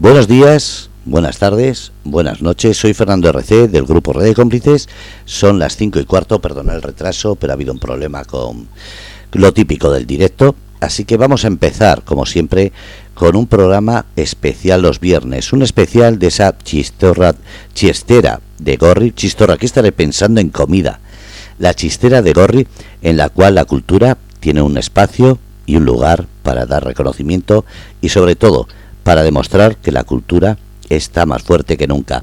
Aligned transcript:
Buenos 0.00 0.28
días, 0.28 0.90
buenas 1.06 1.38
tardes, 1.38 1.90
buenas 2.04 2.40
noches. 2.40 2.76
Soy 2.76 2.94
Fernando 2.94 3.30
RC 3.30 3.66
del 3.66 3.84
grupo 3.84 4.12
Red 4.12 4.26
de 4.26 4.34
Cómplices. 4.34 4.88
Son 5.24 5.58
las 5.58 5.76
5 5.76 5.98
y 5.98 6.04
cuarto, 6.04 6.40
perdona 6.40 6.74
el 6.74 6.82
retraso, 6.82 7.34
pero 7.34 7.52
ha 7.52 7.54
habido 7.54 7.72
un 7.72 7.80
problema 7.80 8.24
con 8.24 8.68
lo 9.32 9.52
típico 9.52 9.90
del 9.90 10.06
directo. 10.06 10.54
Así 10.78 11.04
que 11.04 11.16
vamos 11.16 11.42
a 11.44 11.48
empezar, 11.48 12.04
como 12.04 12.26
siempre, 12.26 12.70
con 13.14 13.34
un 13.34 13.48
programa 13.48 14.06
especial 14.14 14.82
los 14.82 15.00
viernes. 15.00 15.52
Un 15.52 15.62
especial 15.62 16.20
de 16.20 16.28
esa 16.28 16.56
chistorra, 16.56 17.34
chistera 17.74 18.40
de 18.60 18.76
Gorri. 18.76 19.10
Chistorra, 19.10 19.54
aquí 19.54 19.66
estaré 19.66 19.90
pensando 19.90 20.40
en 20.40 20.50
comida. 20.50 21.00
La 21.58 21.74
chistera 21.74 22.22
de 22.22 22.34
Gorri, 22.34 22.68
en 23.02 23.16
la 23.16 23.30
cual 23.30 23.56
la 23.56 23.64
cultura 23.64 24.16
tiene 24.38 24.62
un 24.62 24.78
espacio 24.78 25.40
y 25.66 25.74
un 25.74 25.84
lugar 25.84 26.26
para 26.44 26.66
dar 26.66 26.84
reconocimiento 26.84 27.64
y 28.00 28.10
sobre 28.10 28.36
todo 28.36 28.68
para 29.08 29.22
demostrar 29.22 29.76
que 29.76 29.90
la 29.90 30.04
cultura 30.04 30.58
está 30.90 31.24
más 31.24 31.42
fuerte 31.42 31.78
que 31.78 31.86
nunca. 31.86 32.22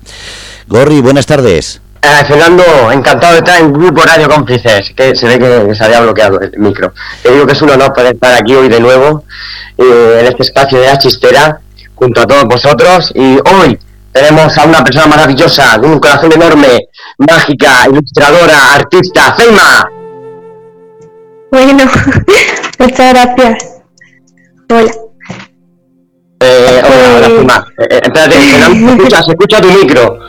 Gorri, 0.68 1.02
buenas 1.02 1.26
tardes. 1.26 1.82
Eh, 2.00 2.26
Fernando, 2.28 2.64
encantado 2.92 3.34
de 3.34 3.40
estar 3.40 3.60
en 3.60 3.74
Grupo 3.74 4.04
Radio 4.04 4.30
Cómplices, 4.30 4.94
que 4.96 5.16
se 5.16 5.26
ve 5.26 5.40
que 5.40 5.74
se 5.74 5.84
había 5.84 6.02
bloqueado 6.02 6.40
el 6.40 6.52
micro. 6.60 6.94
Te 7.24 7.32
digo 7.32 7.48
que 7.48 7.54
es 7.54 7.62
un 7.64 7.72
honor 7.72 7.92
poder 7.92 8.14
estar 8.14 8.40
aquí 8.40 8.54
hoy 8.54 8.70
de 8.70 8.80
nuevo 8.80 9.24
eh, 9.80 10.18
en 10.20 10.28
este 10.28 10.44
espacio 10.44 10.80
de 10.80 10.86
la 10.86 11.00
chistera 11.00 11.60
junto 11.96 12.22
a 12.22 12.28
todos 12.28 12.44
vosotros 12.44 13.12
y 13.16 13.40
hoy 13.52 13.80
tenemos 14.12 14.56
a 14.56 14.66
una 14.66 14.84
persona 14.84 15.08
maravillosa, 15.08 15.80
con 15.80 15.90
un 15.90 16.00
corazón 16.00 16.34
enorme, 16.34 16.82
mágica, 17.18 17.88
ilustradora, 17.90 18.76
artista, 18.76 19.34
Feima. 19.34 19.90
Bueno, 21.52 21.86
muchas 22.78 23.14
gracias. 23.14 23.82
Hola. 24.70 25.05
Eh, 26.46 26.82
Feima. 27.26 27.68
Eh, 27.78 27.88
eh, 27.90 28.00
espérate, 28.04 28.34
se 28.34 28.58
escucha, 28.58 29.24
se 29.24 29.32
escucha 29.32 29.62
tu 29.62 29.68
micro. 29.70 30.20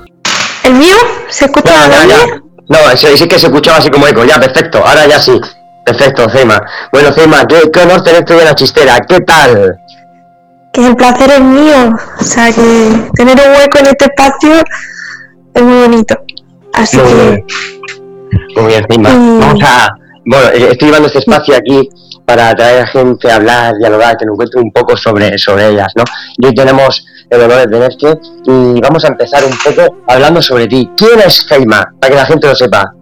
¿El 0.64 0.74
mío? 0.74 0.96
¿Se 1.28 1.44
escucha 1.44 1.88
Ya, 1.88 2.06
ya, 2.06 2.06
ya. 2.06 2.42
No, 2.68 2.96
sí, 2.96 3.28
que 3.28 3.38
se 3.38 3.46
escuchaba 3.46 3.78
así 3.78 3.90
como 3.90 4.06
eco. 4.06 4.24
Ya, 4.24 4.40
perfecto. 4.40 4.78
Ahora 4.84 5.06
ya 5.06 5.18
sí. 5.20 5.40
Perfecto, 5.84 6.28
Feima. 6.28 6.60
Bueno, 6.92 7.12
Feima, 7.12 7.44
qué, 7.46 7.70
qué 7.72 7.80
honor 7.80 8.02
tenerte 8.02 8.36
en 8.36 8.44
la 8.44 8.54
chistera. 8.54 8.98
¿Qué 9.08 9.20
tal? 9.20 9.76
Que 10.72 10.86
el 10.86 10.96
placer 10.96 11.30
es 11.30 11.40
mío. 11.40 11.94
O 12.18 12.24
sea, 12.24 12.52
que 12.52 13.10
tener 13.14 13.36
un 13.36 13.56
hueco 13.56 13.78
en 13.78 13.86
este 13.86 14.06
espacio 14.06 14.54
es 15.54 15.62
muy 15.62 15.80
bonito. 15.82 16.16
Así 16.72 16.96
Muy 16.96 17.06
que, 17.06 17.14
bien. 17.14 17.44
Muy 18.56 18.66
bien. 18.66 19.38
Vamos 19.40 19.62
a... 19.62 19.90
Bueno, 20.24 20.48
eh, 20.48 20.68
estoy 20.72 20.88
llevando 20.88 21.06
este 21.06 21.20
espacio 21.20 21.56
aquí 21.56 21.88
para 22.26 22.54
traer 22.54 22.82
a 22.82 22.86
gente 22.88 23.30
hablar, 23.30 23.74
dialogar, 23.78 24.16
que 24.16 24.26
nos 24.26 24.36
cuente 24.36 24.58
un 24.58 24.72
poco 24.72 24.96
sobre, 24.96 25.38
sobre 25.38 25.68
ellas, 25.68 25.92
¿no? 25.96 26.04
Y 26.36 26.46
hoy 26.46 26.54
tenemos 26.54 27.06
el 27.30 27.40
honor 27.40 27.58
de 27.58 27.66
tenerte 27.68 28.18
y 28.44 28.80
vamos 28.80 29.04
a 29.04 29.08
empezar 29.08 29.44
un 29.44 29.56
poco 29.56 30.02
hablando 30.08 30.42
sobre 30.42 30.66
ti. 30.66 30.90
¿Quién 30.96 31.20
es 31.24 31.46
Feima? 31.46 31.92
Para 32.00 32.10
que 32.10 32.16
la 32.16 32.26
gente 32.26 32.48
lo 32.48 32.54
sepa. 32.54 32.92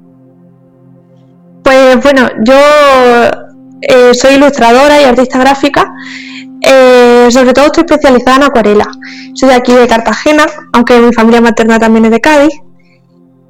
pues 1.63 2.03
bueno, 2.03 2.29
yo 2.45 2.55
eh, 3.81 4.15
soy 4.15 4.35
ilustradora 4.35 5.01
y 5.01 5.05
artista 5.05 5.39
gráfica. 5.39 5.93
Eh, 6.61 7.29
sobre 7.31 7.53
todo 7.53 7.67
estoy 7.67 7.85
especializada 7.87 8.37
en 8.37 8.43
acuarela. 8.45 8.87
Soy 9.35 9.49
de 9.49 9.55
aquí 9.55 9.73
de 9.73 9.87
Cartagena, 9.87 10.47
aunque 10.73 10.99
mi 10.99 11.13
familia 11.13 11.41
materna 11.41 11.79
también 11.79 12.07
es 12.07 12.11
de 12.11 12.21
Cádiz. 12.21 12.55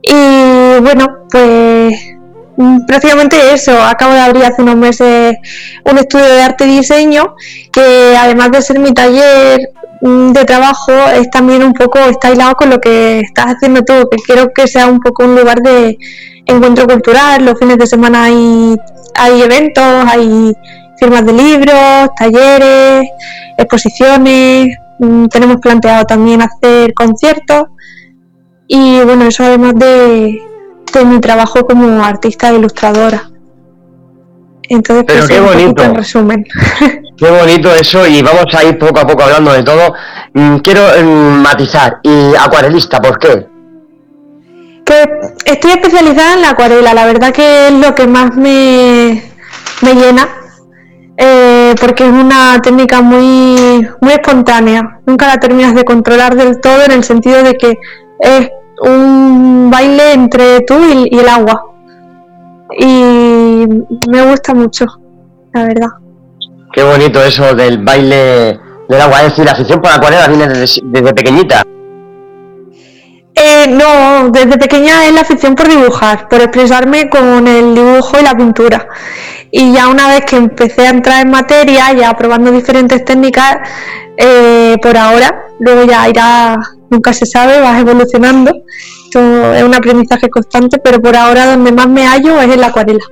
Y 0.02 0.80
bueno, 0.82 1.06
pues 1.30 2.13
mm, 2.56 2.86
prácticamente 2.86 3.36
eso. 3.54 3.72
Acabo 3.82 4.12
de 4.12 4.20
abrir 4.20 4.44
hace 4.44 4.62
unos 4.62 4.76
meses 4.76 5.36
un 5.84 5.98
estudio 5.98 6.26
de 6.26 6.42
arte 6.42 6.66
y 6.66 6.76
diseño 6.78 7.34
que 7.72 8.14
además 8.18 8.50
de 8.52 8.62
ser 8.62 8.78
mi 8.78 8.92
taller 8.92 9.60
mm, 10.00 10.32
de 10.32 10.44
trabajo 10.44 10.92
es 11.14 11.30
también 11.30 11.62
un 11.62 11.72
poco 11.72 11.98
está 11.98 12.30
hilado 12.32 12.54
con 12.54 12.70
lo 12.70 12.80
que 12.80 13.20
estás 13.20 13.46
haciendo 13.46 13.82
tú, 13.82 13.94
que 14.10 14.16
quiero 14.26 14.52
que 14.54 14.66
sea 14.68 14.86
un 14.86 15.00
poco 15.00 15.24
un 15.24 15.36
lugar 15.36 15.60
de 15.62 15.98
encuentro 16.46 16.86
cultural. 16.86 17.44
Los 17.44 17.58
fines 17.58 17.78
de 17.78 17.86
semana 17.86 18.24
hay, 18.24 18.76
hay 19.16 19.42
eventos, 19.42 19.84
hay 20.06 20.52
firmas 20.98 21.24
de 21.26 21.32
libros, 21.32 22.08
talleres, 22.18 23.08
exposiciones. 23.58 24.76
mm, 25.00 25.26
Tenemos 25.26 25.56
planteado 25.60 26.04
también 26.04 26.42
hacer 26.42 26.94
conciertos 26.94 27.64
y 28.66 29.00
bueno, 29.02 29.24
eso 29.26 29.44
además 29.44 29.74
de, 29.76 30.40
de 30.92 31.04
mi 31.04 31.20
trabajo 31.20 31.66
como 31.66 32.04
artista 32.04 32.50
e 32.50 32.56
ilustradora. 32.56 33.30
Entonces, 34.68 35.04
Pero 35.06 35.20
pues, 35.26 35.30
qué 35.30 35.40
bonito. 35.40 35.82
en 35.82 35.94
resumen. 35.94 36.44
Qué 37.16 37.30
bonito 37.30 37.72
eso 37.72 38.04
y 38.08 38.22
vamos 38.22 38.52
a 38.54 38.64
ir 38.64 38.76
poco 38.76 38.98
a 38.98 39.06
poco 39.06 39.22
hablando 39.22 39.52
de 39.52 39.62
todo. 39.62 39.94
Mm, 40.32 40.56
Quiero 40.56 40.82
mm, 41.00 41.42
matizar. 41.42 42.00
Y 42.02 42.34
acuarelista, 42.34 43.00
¿por 43.00 43.20
qué? 43.20 43.46
Que 44.84 45.04
estoy 45.44 45.70
especializada 45.70 46.34
en 46.34 46.42
la 46.42 46.50
acuarela, 46.50 46.92
la 46.92 47.06
verdad 47.06 47.32
que 47.32 47.68
es 47.68 47.72
lo 47.72 47.94
que 47.94 48.08
más 48.08 48.34
me, 48.36 49.22
me 49.82 49.94
llena, 49.94 50.28
eh, 51.16 51.74
porque 51.80 52.04
es 52.04 52.10
una 52.10 52.60
técnica 52.60 53.00
muy, 53.00 53.88
muy 54.00 54.12
espontánea, 54.12 54.98
nunca 55.06 55.28
la 55.28 55.36
terminas 55.38 55.74
de 55.74 55.84
controlar 55.84 56.34
del 56.34 56.60
todo 56.60 56.82
en 56.84 56.90
el 56.90 57.04
sentido 57.04 57.44
de 57.44 57.54
que 57.54 57.74
es 58.18 58.50
un 58.82 59.70
baile 59.70 60.12
entre 60.12 60.60
tú 60.60 60.74
y, 60.74 61.08
y 61.10 61.18
el 61.18 61.28
agua. 61.28 61.64
Y 62.78 63.66
me 64.10 64.22
gusta 64.30 64.54
mucho, 64.54 64.86
la 65.52 65.64
verdad. 65.64 65.88
Qué 66.72 66.82
bonito 66.82 67.22
eso 67.22 67.54
del 67.54 67.78
baile 67.84 68.58
del 68.88 69.00
agua. 69.00 69.22
Es 69.22 69.30
decir, 69.30 69.44
la 69.44 69.52
afición 69.52 69.80
por 69.80 69.90
la 69.90 69.96
acuarela 69.96 70.26
viene 70.28 70.48
desde, 70.48 70.80
desde 70.84 71.14
pequeñita. 71.14 71.62
Eh, 73.36 73.66
no, 73.68 74.30
desde 74.30 74.58
pequeña 74.58 75.06
es 75.06 75.12
la 75.12 75.22
afición 75.22 75.54
por 75.54 75.68
dibujar, 75.68 76.28
por 76.28 76.40
expresarme 76.40 77.08
con 77.10 77.48
el 77.48 77.74
dibujo 77.74 78.18
y 78.20 78.22
la 78.22 78.34
pintura. 78.34 78.88
Y 79.50 79.72
ya 79.72 79.88
una 79.88 80.08
vez 80.08 80.24
que 80.24 80.36
empecé 80.36 80.86
a 80.86 80.90
entrar 80.90 81.24
en 81.24 81.30
materia, 81.30 81.92
ya 81.92 82.12
probando 82.14 82.52
diferentes 82.52 83.04
técnicas, 83.04 83.56
eh, 84.16 84.76
por 84.80 84.96
ahora, 84.96 85.46
luego 85.58 85.84
ya 85.84 86.08
irá, 86.08 86.56
nunca 86.90 87.12
se 87.12 87.26
sabe, 87.26 87.60
vas 87.60 87.80
evolucionando. 87.80 88.52
Esto 89.04 89.54
es 89.54 89.62
un 89.62 89.74
aprendizaje 89.74 90.28
constante, 90.28 90.78
pero 90.78 91.00
por 91.00 91.16
ahora 91.16 91.46
donde 91.46 91.72
más 91.72 91.88
me 91.88 92.06
hallo 92.06 92.40
es 92.40 92.52
en 92.52 92.60
la 92.60 92.68
acuarela. 92.68 93.04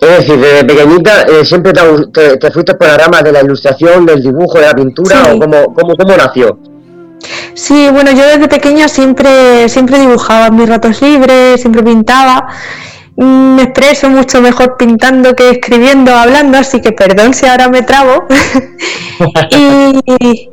Es 0.00 0.18
decir, 0.18 0.38
desde 0.40 0.64
pequeñita 0.64 1.22
eh, 1.24 1.44
siempre 1.44 1.72
te, 1.72 1.80
gu- 1.82 2.10
te- 2.12 2.36
te 2.38 2.50
fuiste 2.50 2.74
por 2.74 2.86
la 2.88 2.96
rama 2.96 3.20
de 3.22 3.32
la 3.32 3.42
ilustración, 3.42 4.06
del 4.06 4.22
dibujo, 4.22 4.58
de 4.58 4.66
la 4.66 4.72
pintura, 4.74 5.24
Sí. 5.24 5.30
o 5.34 5.38
cómo, 5.38 5.74
cómo, 5.74 5.94
cómo 5.94 6.16
nació. 6.16 6.58
Sí, 7.54 7.88
bueno, 7.92 8.10
yo 8.12 8.24
desde 8.26 8.48
pequeña 8.48 8.88
siempre, 8.88 9.68
siempre 9.68 9.98
dibujaba 9.98 10.46
en 10.46 10.56
mis 10.56 10.68
ratos 10.68 11.02
libres, 11.02 11.60
siempre 11.60 11.82
pintaba. 11.82 12.46
Me 13.22 13.64
expreso 13.64 14.08
mucho 14.08 14.40
mejor 14.40 14.76
pintando 14.78 15.34
que 15.34 15.50
escribiendo, 15.50 16.14
hablando, 16.14 16.56
así 16.56 16.80
que 16.80 16.92
perdón 16.92 17.34
si 17.34 17.46
ahora 17.46 17.68
me 17.68 17.82
trabo. 17.82 18.26
y, 19.50 20.48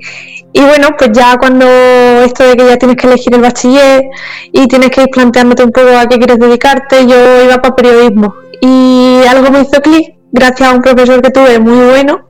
y 0.51 0.61
bueno, 0.61 0.89
pues 0.97 1.11
ya 1.13 1.37
cuando 1.37 1.65
esto 1.65 2.43
de 2.43 2.57
que 2.57 2.65
ya 2.65 2.77
tienes 2.77 2.97
que 2.97 3.07
elegir 3.07 3.33
el 3.33 3.41
bachiller 3.41 4.03
y 4.51 4.67
tienes 4.67 4.89
que 4.89 5.03
ir 5.03 5.09
planteándote 5.09 5.63
un 5.63 5.71
poco 5.71 5.97
a 5.97 6.07
qué 6.07 6.17
quieres 6.17 6.39
dedicarte, 6.39 7.07
yo 7.07 7.15
iba 7.45 7.61
para 7.61 7.75
periodismo. 7.75 8.35
Y 8.59 9.21
algo 9.29 9.49
me 9.49 9.61
hizo 9.61 9.81
clic, 9.81 10.15
gracias 10.31 10.69
a 10.69 10.73
un 10.73 10.81
profesor 10.81 11.21
que 11.21 11.29
tuve 11.29 11.59
muy 11.59 11.85
bueno, 11.85 12.26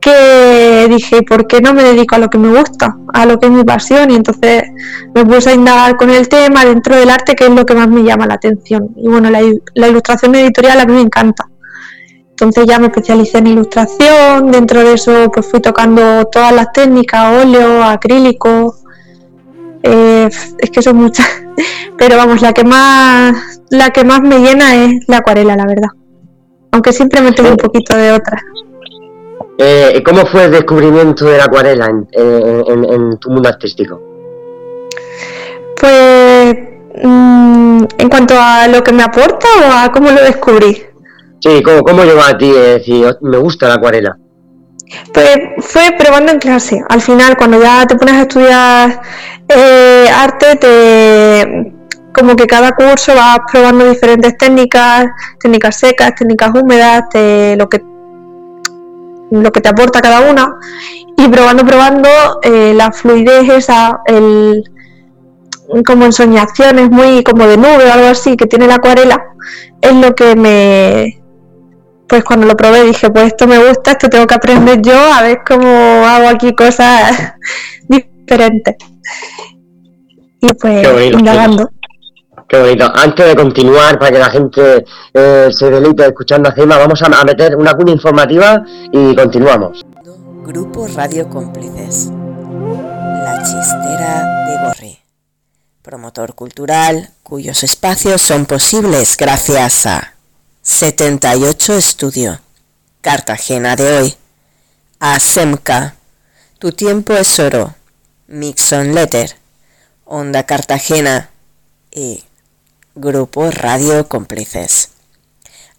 que 0.00 0.86
dije, 0.88 1.22
¿por 1.22 1.46
qué 1.46 1.60
no 1.60 1.74
me 1.74 1.82
dedico 1.82 2.14
a 2.14 2.18
lo 2.18 2.28
que 2.28 2.38
me 2.38 2.56
gusta, 2.56 2.96
a 3.12 3.26
lo 3.26 3.38
que 3.38 3.46
es 3.46 3.52
mi 3.52 3.64
pasión? 3.64 4.10
Y 4.10 4.14
entonces 4.14 4.64
me 5.14 5.24
puse 5.24 5.50
a 5.50 5.54
indagar 5.54 5.96
con 5.96 6.10
el 6.10 6.28
tema 6.28 6.64
dentro 6.64 6.96
del 6.96 7.10
arte, 7.10 7.34
que 7.34 7.44
es 7.44 7.50
lo 7.50 7.66
que 7.66 7.74
más 7.74 7.88
me 7.88 8.02
llama 8.02 8.26
la 8.26 8.34
atención. 8.34 8.90
Y 8.96 9.08
bueno, 9.08 9.30
la, 9.30 9.40
la 9.74 9.88
ilustración 9.88 10.34
editorial 10.34 10.80
a 10.80 10.86
mí 10.86 10.92
me 10.92 11.02
encanta. 11.02 11.48
Entonces 12.30 12.66
ya 12.66 12.78
me 12.78 12.86
especialicé 12.86 13.38
en 13.38 13.48
ilustración, 13.48 14.52
dentro 14.52 14.84
de 14.84 14.94
eso 14.94 15.28
pues 15.32 15.44
fui 15.46 15.60
tocando 15.60 16.24
todas 16.26 16.52
las 16.52 16.72
técnicas, 16.72 17.44
óleo, 17.44 17.82
acrílico, 17.82 18.76
eh, 19.82 20.28
es 20.58 20.70
que 20.70 20.80
son 20.80 20.96
muchas, 20.98 21.26
pero 21.98 22.16
vamos, 22.16 22.40
la 22.40 22.52
que 22.52 22.62
más 22.62 23.58
la 23.70 23.90
que 23.90 24.04
más 24.04 24.20
me 24.20 24.38
llena 24.38 24.84
es 24.84 25.04
la 25.08 25.18
acuarela, 25.18 25.56
la 25.56 25.66
verdad. 25.66 25.88
Aunque 26.70 26.92
siempre 26.92 27.20
me 27.20 27.32
tengo 27.32 27.50
un 27.50 27.56
poquito 27.56 27.96
de 27.96 28.12
otra. 28.12 28.40
Eh, 29.60 30.02
¿Cómo 30.06 30.24
fue 30.26 30.44
el 30.44 30.52
descubrimiento 30.52 31.24
de 31.24 31.36
la 31.38 31.44
acuarela 31.44 31.86
en, 31.86 32.06
en- 32.12 32.64
en- 32.68 32.84
en 32.92 33.18
tu 33.18 33.30
mundo 33.30 33.48
artístico? 33.48 34.00
Pues 35.80 36.56
mm, 37.02 37.84
en 37.98 38.08
cuanto 38.08 38.34
a 38.38 38.68
lo 38.68 38.82
que 38.82 38.92
me 38.92 39.02
aporta 39.02 39.46
o 39.66 39.72
a 39.84 39.92
cómo 39.92 40.10
lo 40.10 40.22
descubrí. 40.22 40.82
Sí, 41.40 41.62
¿cómo, 41.62 41.82
cómo 41.82 42.04
llegó 42.04 42.20
a 42.22 42.36
ti? 42.38 42.50
Es 42.50 42.78
decir, 42.78 43.16
me 43.22 43.38
gusta 43.38 43.68
la 43.68 43.74
acuarela. 43.74 44.16
Pues 45.12 45.38
fue 45.60 45.90
probando 45.98 46.32
en 46.32 46.38
clase. 46.38 46.80
Al 46.88 47.00
final, 47.00 47.36
cuando 47.36 47.60
ya 47.60 47.84
te 47.86 47.96
pones 47.96 48.14
a 48.14 48.22
estudiar 48.22 49.00
eh, 49.48 50.06
arte, 50.12 50.56
te 50.56 51.72
como 52.12 52.34
que 52.34 52.46
cada 52.46 52.72
curso 52.72 53.14
vas 53.14 53.38
probando 53.52 53.88
diferentes 53.88 54.36
técnicas, 54.38 55.06
técnicas 55.40 55.76
secas, 55.78 56.14
técnicas 56.16 56.50
húmedas, 56.54 57.04
te- 57.10 57.54
lo 57.56 57.68
que 57.68 57.80
lo 59.30 59.52
que 59.52 59.60
te 59.60 59.68
aporta 59.68 60.00
cada 60.00 60.30
una. 60.30 60.54
y 61.16 61.28
probando, 61.28 61.64
probando, 61.64 62.08
eh, 62.42 62.72
la 62.74 62.92
fluidez 62.92 63.48
esa, 63.48 64.00
el, 64.06 64.62
como 65.84 66.04
ensoñaciones 66.04 66.90
muy 66.90 67.22
como 67.24 67.46
de 67.46 67.56
nube 67.56 67.84
o 67.86 67.92
algo 67.92 68.08
así 68.08 68.36
que 68.36 68.46
tiene 68.46 68.66
la 68.66 68.76
acuarela, 68.76 69.22
es 69.80 69.94
lo 69.94 70.14
que 70.14 70.36
me, 70.36 71.20
pues 72.08 72.24
cuando 72.24 72.46
lo 72.46 72.56
probé 72.56 72.84
dije, 72.84 73.10
pues 73.10 73.26
esto 73.26 73.46
me 73.46 73.58
gusta, 73.58 73.92
esto 73.92 74.08
tengo 74.08 74.26
que 74.26 74.34
aprender 74.34 74.80
yo, 74.80 74.96
a 74.96 75.22
ver 75.22 75.40
cómo 75.46 75.68
hago 75.68 76.28
aquí 76.28 76.54
cosas 76.54 77.34
diferentes. 77.88 78.76
Y 80.40 80.52
pues 80.54 81.12
indagando. 81.12 81.70
Qué 82.48 82.58
bonito. 82.58 82.90
Antes 82.94 83.26
de 83.26 83.36
continuar, 83.36 83.98
para 83.98 84.10
que 84.10 84.18
la 84.18 84.30
gente 84.30 84.84
eh, 85.12 85.48
se 85.52 85.70
deleite 85.70 86.06
escuchando 86.06 86.48
a 86.48 86.52
Gema, 86.52 86.78
vamos 86.78 87.02
a, 87.02 87.22
meter 87.22 87.54
una 87.54 87.74
cuna 87.74 87.90
informativa 87.92 88.64
y 88.90 89.14
continuamos. 89.14 89.84
Grupo 90.44 90.88
Radio 90.88 91.28
Cómplices. 91.28 92.06
La 92.06 93.42
chistera 93.42 94.46
de 94.46 94.66
Borri. 94.66 94.98
Promotor 95.82 96.34
cultural 96.34 97.10
cuyos 97.22 97.62
espacios 97.64 98.22
son 98.22 98.46
posibles 98.46 99.18
gracias 99.18 99.84
a 99.84 100.14
78 100.62 101.74
Estudio. 101.74 102.40
Cartagena 103.02 103.76
de 103.76 103.98
hoy. 103.98 104.14
Asemca. 105.00 105.96
Tu 106.58 106.72
tiempo 106.72 107.12
es 107.12 107.38
oro. 107.40 107.74
Mixon 108.26 108.94
Letter. 108.94 109.36
Onda 110.06 110.44
Cartagena. 110.44 111.28
Y 111.90 112.24
Grupo 113.00 113.52
Radio 113.52 114.08
Cómplices. 114.08 114.88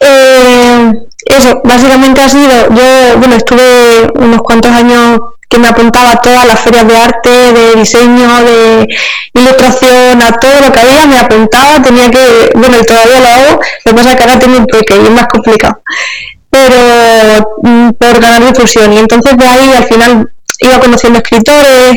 Eh, 0.00 0.92
eso, 1.26 1.60
básicamente 1.64 2.20
ha 2.20 2.28
sido, 2.28 2.68
yo, 2.70 3.18
bueno, 3.18 3.36
estuve 3.36 4.10
unos 4.14 4.40
cuantos 4.42 4.72
años 4.72 5.20
que 5.48 5.58
me 5.58 5.68
apuntaba 5.68 6.12
a 6.12 6.16
todas 6.16 6.46
las 6.46 6.60
ferias 6.60 6.88
de 6.88 6.96
arte, 6.96 7.30
de 7.30 7.74
diseño, 7.74 8.42
de 8.42 8.86
ilustración, 9.34 10.22
a 10.22 10.32
todo 10.38 10.60
lo 10.62 10.72
que 10.72 10.80
había, 10.80 11.06
me 11.06 11.18
apuntaba, 11.18 11.82
tenía 11.82 12.10
que, 12.10 12.50
bueno, 12.54 12.78
y 12.80 12.84
todavía 12.84 13.20
lo 13.20 13.28
hago, 13.28 13.60
lo 13.84 13.90
que 13.90 13.94
pasa 13.94 14.10
es 14.10 14.16
que 14.16 14.22
ahora 14.22 14.38
tengo 14.38 14.58
un 14.58 14.66
peque 14.66 14.96
y 14.96 15.04
es 15.04 15.10
más 15.10 15.26
complicado, 15.26 15.78
pero 16.48 17.54
mm, 17.62 17.90
por 17.90 18.18
ganar 18.18 18.46
difusión, 18.46 18.94
y 18.94 18.98
entonces 18.98 19.36
de 19.36 19.46
ahí 19.46 19.72
al 19.76 19.84
final 19.84 20.32
iba 20.60 20.80
conociendo 20.80 21.18
escritores, 21.18 21.94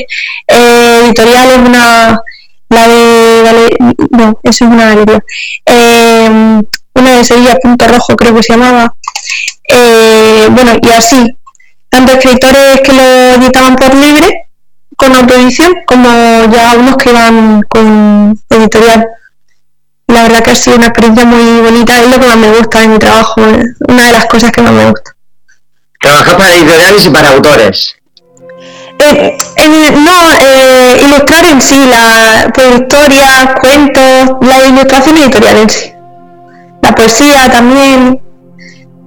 eh, 0.47 1.01
editoriales, 1.05 1.57
una, 1.57 2.19
la 2.69 2.87
de, 2.87 3.77
no, 4.11 4.39
eso 4.43 4.65
es 4.65 4.71
una 4.71 4.89
galería, 4.89 5.23
eh, 5.65 6.61
una 6.93 7.17
de 7.17 7.23
Sevilla, 7.23 7.57
Punto 7.61 7.87
Rojo 7.87 8.15
creo 8.15 8.35
que 8.35 8.43
se 8.43 8.53
llamaba, 8.53 8.95
eh, 9.69 10.47
bueno, 10.51 10.73
y 10.81 10.89
así, 10.89 11.25
tanto 11.89 12.13
escritores 12.13 12.81
que 12.81 12.93
lo 12.93 13.03
editaban 13.03 13.75
por 13.75 13.93
libre, 13.93 14.45
con 14.97 15.15
autoedición, 15.15 15.73
como 15.85 16.09
ya 16.51 16.75
unos 16.77 16.95
que 16.97 17.09
iban 17.09 17.61
con 17.63 18.39
editorial. 18.49 19.05
La 20.07 20.23
verdad 20.23 20.43
que 20.43 20.51
ha 20.51 20.55
sido 20.55 20.77
una 20.77 20.87
experiencia 20.87 21.25
muy 21.25 21.61
bonita, 21.61 21.99
es 22.01 22.09
lo 22.09 22.19
que 22.19 22.27
más 22.27 22.37
me 22.37 22.51
gusta 22.51 22.83
en 22.83 22.93
mi 22.93 22.99
trabajo, 22.99 23.41
una 23.87 24.05
de 24.05 24.11
las 24.11 24.25
cosas 24.27 24.51
que 24.51 24.61
más 24.61 24.71
me 24.71 24.89
gusta. 24.89 25.15
Trabajar 25.99 26.37
para 26.37 26.53
editoriales 26.53 27.05
y 27.05 27.09
para 27.09 27.31
autores. 27.31 27.95
Eh, 29.11 29.37
no, 29.57 30.33
eh, 30.41 31.01
ilustrar 31.05 31.45
en 31.45 31.61
sí, 31.61 31.77
la 31.89 32.51
pues, 32.53 32.81
cuentos, 33.61 34.37
la 34.41 34.65
ilustración 34.65 35.17
editorial 35.17 35.57
en 35.57 35.69
sí. 35.69 35.91
La 36.81 36.91
poesía 36.91 37.49
también. 37.51 38.21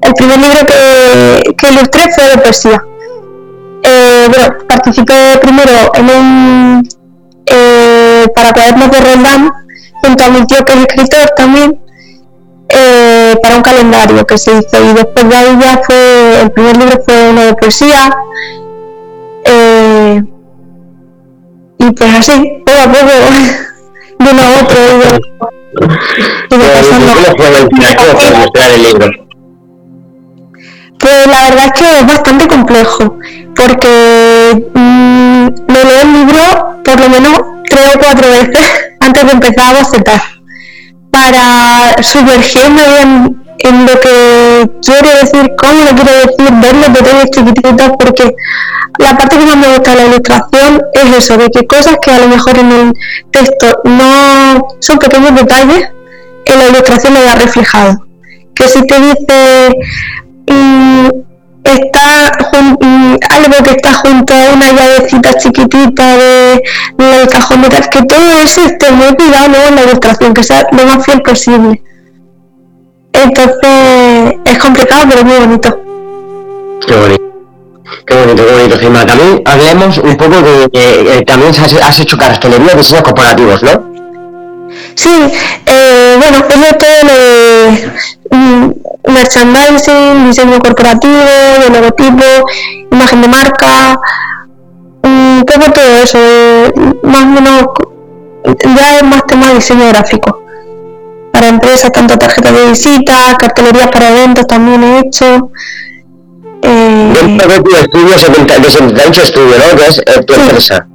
El 0.01 0.15
primer 0.15 0.39
libro 0.39 0.67
que, 0.67 1.55
que 1.57 1.73
ilustré 1.73 2.03
fue 2.15 2.29
de 2.29 2.39
poesía. 2.39 2.83
Eh, 3.83 4.27
bueno, 4.29 4.55
participé 4.69 5.39
primero 5.41 5.73
en 5.95 6.11
un 6.11 6.89
eh, 7.47 8.27
para 8.35 8.53
cuadernos 8.53 8.91
de 8.91 9.01
Roldán 9.01 9.51
junto 10.03 10.25
a 10.25 10.29
mi 10.29 10.47
tío 10.47 10.65
que 10.65 10.73
es 10.73 10.81
escritor 10.81 11.31
también 11.37 11.81
eh, 12.69 13.37
para 13.43 13.57
un 13.57 13.63
calendario 13.63 14.27
que 14.27 14.37
se 14.37 14.53
hizo 14.53 14.85
y 14.85 14.93
después 14.95 15.29
de 15.29 15.37
ahí 15.37 15.59
ya 15.61 15.81
fue 15.87 16.41
el 16.43 16.51
primer 16.51 16.77
libro 16.77 16.99
fue 17.07 17.31
uno 17.31 17.41
de 17.43 17.55
poesía 17.55 18.11
eh, 19.51 20.23
y 21.79 21.91
pues 21.93 22.15
así, 22.15 22.63
poco 22.67 22.79
a 22.79 22.93
poco, 22.93 23.07
de 24.19 24.31
uno 24.31 24.43
a 24.43 24.51
otro, 24.63 24.79
Pues 30.99 31.27
la 31.27 31.51
verdad 31.51 31.67
es 31.67 31.73
que 31.73 31.99
es 31.99 32.07
bastante 32.07 32.49
complejo, 32.49 33.19
porque 33.55 34.71
mmm, 34.75 35.47
me 35.69 35.85
leo 35.85 36.03
el 36.03 36.13
libro 36.13 36.83
por 36.85 37.01
lo 37.01 37.09
menos 37.09 37.41
tres 37.69 37.95
o 37.95 37.99
cuatro 37.99 38.29
veces 38.29 38.71
antes 39.01 39.25
de 39.25 39.33
empezar 39.33 39.75
a 39.75 39.79
bocetar, 39.79 40.23
para 41.11 42.03
sumergirme 42.03 42.83
en, 43.01 43.48
en 43.59 43.87
lo 43.87 44.01
que 44.01 44.71
quiere 44.83 45.21
decir, 45.21 45.51
cómo 45.57 45.85
lo 45.85 45.95
quiere 45.95 46.13
decir, 46.27 46.55
ver 46.61 46.75
los 46.77 46.93
detalles 46.93 47.31
chiquititos, 47.31 47.91
porque 47.99 48.35
la 48.99 49.17
parte 49.17 49.39
que 49.39 49.47
más 49.47 49.57
me 49.57 49.69
gusta 49.69 49.91
de 49.91 49.97
la 49.97 50.07
ilustración 50.07 50.83
es 50.93 51.17
eso, 51.17 51.37
de 51.37 51.49
que 51.51 51.67
cosas 51.67 51.97
que 52.01 52.11
a 52.11 52.19
lo 52.19 52.29
mejor 52.29 52.59
en 52.59 52.73
el 52.73 52.93
texto 53.31 53.81
no 53.85 54.69
son 54.81 54.99
pequeños 54.99 55.35
detalles, 55.35 55.89
en 56.45 56.59
la 56.59 56.69
ilustración 56.69 57.15
lo 57.15 57.23
da 57.23 57.35
reflejado. 57.35 58.07
Que 58.55 58.69
si 58.69 58.85
te 58.87 58.95
dice 58.99 59.71
mm, 60.47 61.09
está 61.65 62.33
mm, 62.81 63.17
algo 63.31 63.65
que 63.65 63.71
está 63.71 63.93
junto 63.95 64.35
a 64.35 64.55
una 64.55 64.73
llavecita 64.73 65.35
chiquitita 65.39 66.17
de, 66.17 66.63
del 66.97 67.29
cajón 67.29 67.63
de 67.63 67.69
que 67.69 68.03
todo 68.03 68.33
eso 68.45 68.63
esté 68.65 68.91
muy 68.91 69.15
cuidado 69.15 69.55
en 69.69 69.77
la 69.77 69.83
ilustración, 69.83 70.35
que 70.35 70.43
sea 70.43 70.67
lo 70.73 70.85
más 70.87 71.05
fiel 71.05 71.23
posible. 71.23 71.83
Entonces 73.13 74.35
es 74.45 74.59
complicado 74.59 75.07
pero 75.09 75.25
muy 75.25 75.37
bonito. 75.39 75.79
Qué 76.87 76.97
bonito. 76.97 77.29
Qué 78.07 78.15
bonito, 78.15 78.47
qué 78.47 78.53
bonito, 78.53 78.79
Gema. 78.79 79.07
También 79.07 79.43
hablemos 79.45 79.99
un 79.99 80.17
poco 80.17 80.37
de 80.41 80.69
que 80.71 81.25
también 81.27 81.53
has, 81.83 82.01
hecho 82.01 82.17
cartelería 82.17 82.73
de 82.73 82.77
diseños 82.79 83.03
corporativos, 83.03 83.63
¿no? 83.63 83.89
Sí, 84.95 85.11
eh, 85.67 86.17
bueno, 86.19 86.39
es 86.39 86.79
todo 86.79 86.89
lo 87.05 87.15
de 87.15 87.99
merchandising, 89.09 90.27
diseño 90.27 90.59
corporativo, 90.59 91.15
de 91.63 91.71
logotipo, 91.71 92.25
imagen 92.91 93.23
de 93.23 93.29
marca, 93.29 94.01
un 95.03 95.45
poco 95.47 95.71
todo 95.73 96.03
eso, 96.03 96.19
más 97.03 97.23
o 97.23 97.27
menos, 97.27 97.65
ya 98.77 98.97
es 98.97 99.03
más 99.05 99.27
tema 99.27 99.49
de 99.49 99.55
diseño 99.55 99.89
gráfico. 99.89 100.48
Para 101.39 101.51
empresas, 101.51 101.93
tanto 101.93 102.19
tarjetas 102.19 102.53
de 102.53 102.71
visita, 102.71 103.37
cartelerías 103.39 103.87
para 103.93 104.09
eventos 104.09 104.45
también 104.49 104.83
he 104.83 104.99
hecho. 104.99 105.53
Eh, 106.63 107.13
Dentro 107.15 107.49
de 107.49 107.61
tu 107.63 107.77
estudio, 107.77 108.09
de 108.09 108.19
78 108.19 109.23
Estudio, 109.23 109.55
¿no? 109.57 109.77
Que 109.77 109.87
es 109.87 109.99
eh, 109.99 110.25
tu 110.27 110.35
sí. 110.35 110.41
empresa. 110.41 110.89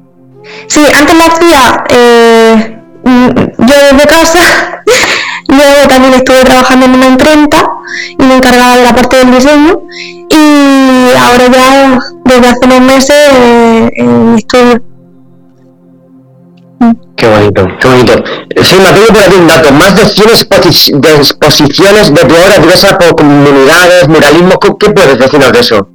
Sí, 0.67 0.81
antes 0.93 1.15
lo 1.15 1.23
hacía 1.23 1.83
eh, 1.91 2.77
mm, 3.05 3.27
yo 3.57 3.75
desde 3.89 4.05
casa, 4.05 4.81
luego 5.47 5.87
también 5.87 6.13
estuve 6.15 6.43
trabajando 6.43 6.87
en 6.87 6.95
una 6.95 7.07
imprenta 7.07 7.65
y 8.19 8.23
me 8.25 8.35
encargaba 8.35 8.75
de 8.75 8.83
la 8.83 8.93
parte 8.93 9.15
del 9.15 9.31
diseño 9.31 9.79
y 10.29 11.07
ahora 11.21 11.47
ya 11.47 11.99
desde 12.25 12.47
hace 12.49 12.65
unos 12.65 12.81
meses 12.81 13.29
eh, 13.31 14.35
estudio. 14.35 14.92
Qué 17.23 17.29
bonito, 17.29 17.65
qué 17.79 17.87
bonito. 17.87 18.13
Sí, 18.61 18.75
me 18.83 18.91
tengo 18.91 19.07
por 19.07 19.23
aquí 19.23 19.35
un 19.39 19.47
dato. 19.47 19.71
Más 19.71 19.95
de 19.95 20.05
100 20.05 20.99
de 20.99 21.15
exposiciones 21.15 22.13
de 22.13 22.25
tu 22.25 22.35
obra 22.35 22.59
diversas 22.59 22.95
por 22.95 23.15
comunidades, 23.15 24.09
muralismo. 24.09 24.59
¿Qué 24.59 24.89
puedes 24.89 25.17
decirnos 25.17 25.53
de 25.53 25.59
eso? 25.61 25.87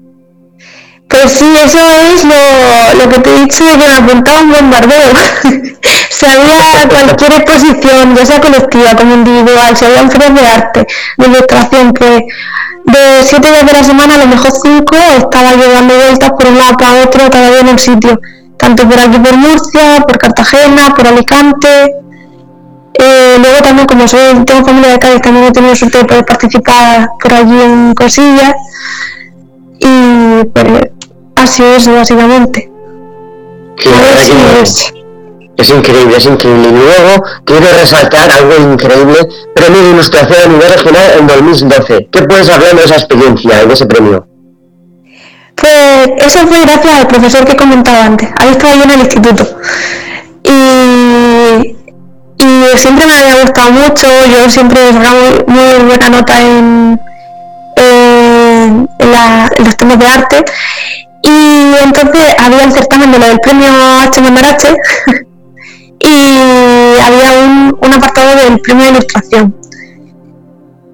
Pues 1.06 1.32
sí, 1.32 1.44
eso 1.62 1.78
es 2.14 2.24
lo, 2.24 3.04
lo 3.04 3.10
que 3.10 3.18
te 3.20 3.28
he 3.28 3.40
dicho 3.40 3.62
de 3.62 3.72
que 3.72 3.76
me 3.76 3.96
apuntaba 3.96 4.40
un 4.40 4.52
bombardeo. 4.52 5.12
si 6.10 6.24
había 6.24 6.88
cualquier 6.88 7.32
exposición, 7.42 8.16
ya 8.16 8.24
sea 8.24 8.40
colectiva 8.40 8.96
como 8.96 9.12
individual, 9.12 9.76
si 9.76 9.84
había 9.84 10.00
un 10.00 10.10
ferias 10.10 10.34
de 10.34 10.46
arte, 10.46 10.86
de 11.18 11.26
ilustración, 11.26 11.92
que 11.92 12.26
de 12.84 13.22
siete 13.22 13.48
días 13.48 13.66
de 13.66 13.72
la 13.74 13.84
semana, 13.84 14.14
a 14.14 14.18
lo 14.18 14.28
mejor 14.28 14.50
cinco, 14.50 14.96
estaba 15.18 15.54
yo 15.56 15.70
dando 15.74 15.94
vueltas 15.94 16.30
por 16.30 16.46
un 16.46 16.56
lado 16.56 16.74
para 16.78 17.04
otro, 17.04 17.28
cada 17.30 17.50
día 17.50 17.60
en 17.60 17.68
un 17.68 17.78
sitio. 17.78 18.18
Tanto 18.58 18.88
por 18.88 18.98
aquí 18.98 19.18
por 19.18 19.36
Murcia, 19.36 20.04
por 20.06 20.18
Cartagena, 20.18 20.94
por 20.94 21.06
Alicante. 21.06 21.94
Eh, 22.94 23.36
luego 23.40 23.62
también, 23.62 23.86
como 23.86 24.08
soy, 24.08 24.44
tengo 24.44 24.66
familia 24.66 24.92
de 24.92 24.98
Cádiz, 24.98 25.22
también 25.22 25.46
he 25.46 25.52
tenido 25.52 25.74
suerte 25.76 25.98
de 25.98 26.04
poder 26.04 26.26
participar 26.26 27.08
por 27.22 27.32
allí 27.32 27.60
en 27.60 27.94
cosillas. 27.94 28.54
Y 29.78 30.44
pues 30.52 30.66
así 31.36 31.62
es, 31.62 31.86
básicamente. 31.86 32.70
es, 34.60 34.92
es 35.58 35.70
increíble, 35.70 36.16
es 36.16 36.26
increíble. 36.26 36.68
Y 36.68 36.72
luego 36.72 37.24
quiero 37.44 37.66
resaltar 37.80 38.30
algo 38.30 38.72
increíble, 38.72 39.18
premio 39.54 39.82
de 39.82 39.90
ilustración 39.90 40.40
a 40.40 40.46
nivel 40.46 40.72
regional 40.72 41.10
en 41.18 41.26
2012. 41.26 42.08
¿Qué 42.12 42.22
puedes 42.22 42.48
hablar 42.48 42.76
de 42.76 42.84
esa 42.84 42.94
experiencia, 42.94 43.66
de 43.66 43.74
ese 43.74 43.86
premio? 43.86 44.27
Pues 45.60 46.08
eso 46.18 46.46
fue 46.46 46.60
gracias 46.60 46.94
al 46.94 47.06
profesor 47.06 47.44
que 47.44 47.56
comentaba 47.56 48.04
antes. 48.04 48.28
Ahí 48.36 48.50
estaba 48.50 48.74
yo 48.74 48.84
en 48.84 48.90
el 48.90 49.00
instituto. 49.00 49.58
Y, 50.44 51.76
siempre 52.76 53.06
me 53.06 53.12
había 53.12 53.42
gustado 53.42 53.72
mucho, 53.72 54.06
yo 54.26 54.48
siempre 54.48 54.92
sacaba 54.92 55.18
muy, 55.46 55.54
muy 55.54 55.84
buena 55.86 56.08
nota 56.10 56.40
en, 56.40 57.00
los 59.58 59.76
temas 59.76 59.98
de 59.98 60.06
arte. 60.06 60.44
Y 61.22 61.74
entonces 61.82 62.34
había 62.38 62.64
el 62.64 62.72
certamen 62.72 63.10
de 63.12 63.18
lo 63.18 63.26
del 63.26 63.40
premio 63.40 63.66
H. 64.02 64.20
H 64.20 64.68
y 66.00 67.00
había 67.00 67.32
un 67.80 67.92
apartado 67.94 68.36
del 68.36 68.60
premio 68.60 68.84
de 68.84 68.90
ilustración. 68.90 69.54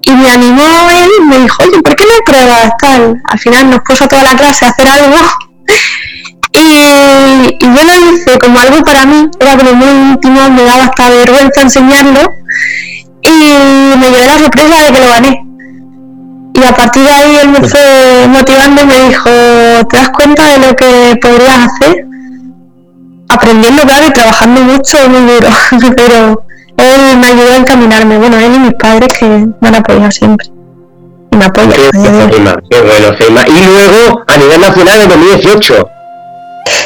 Y 0.05 0.11
me 0.11 0.29
animó 0.29 0.63
él 0.91 1.09
y 1.19 1.23
me 1.23 1.39
dijo, 1.39 1.63
oye, 1.63 1.81
¿por 1.81 1.95
qué 1.95 2.03
no 2.03 2.23
pruebas 2.25 2.71
tal? 2.79 3.21
Al 3.23 3.39
final 3.39 3.69
nos 3.69 3.79
puso 3.81 4.05
a 4.05 4.07
toda 4.07 4.23
la 4.23 4.35
clase 4.35 4.65
a 4.65 4.69
hacer 4.69 4.87
algo 4.87 5.17
y, 6.53 7.57
yo 7.59 7.83
lo 7.83 8.13
hice 8.13 8.37
como 8.39 8.59
algo 8.59 8.83
para 8.83 9.05
mí, 9.05 9.29
era 9.39 9.57
como 9.57 9.73
muy 9.73 10.11
íntimo, 10.11 10.49
me 10.51 10.63
daba 10.63 10.85
hasta 10.85 11.09
vergüenza 11.09 11.61
enseñarlo 11.61 12.21
y 13.21 13.97
me 13.97 14.09
llevé 14.11 14.27
la 14.27 14.39
sorpresa 14.39 14.83
de 14.83 14.93
que 14.93 14.99
lo 14.99 15.07
gané. 15.07 15.41
Y 16.53 16.63
a 16.63 16.73
partir 16.73 17.03
de 17.03 17.11
ahí 17.11 17.35
él 17.41 17.49
me 17.49 17.67
fue 17.67 18.27
motivando 18.29 18.83
y 18.83 18.85
me 18.85 19.09
dijo, 19.09 19.29
¿te 19.89 19.97
das 19.97 20.09
cuenta 20.09 20.43
de 20.51 20.67
lo 20.67 20.75
que 20.75 21.17
podrías 21.21 21.65
hacer? 21.65 22.05
aprendiendo, 23.29 23.81
claro, 23.83 24.07
y 24.07 24.11
trabajando 24.11 24.61
mucho, 24.61 24.97
muy 25.09 25.21
duro, 25.21 25.49
pero 25.95 26.45
él 26.77 27.17
me 27.17 27.27
ayudó 27.27 27.51
a 27.53 27.57
encaminarme, 27.57 28.17
bueno, 28.17 28.37
él 28.37 28.55
y 28.55 28.59
mis 28.59 28.73
padres 28.73 29.13
que 29.17 29.25
me 29.25 29.67
han 29.67 29.75
apoyado 29.75 30.11
siempre. 30.11 30.47
Y 31.31 31.37
me 31.37 31.45
apoyan. 31.45 31.71
Qué, 31.71 31.89
bueno, 31.93 33.11
Y 33.47 33.65
luego, 33.65 34.23
a 34.27 34.37
nivel 34.37 34.61
nacional, 34.61 35.01
en 35.01 35.09
2018. 35.09 35.89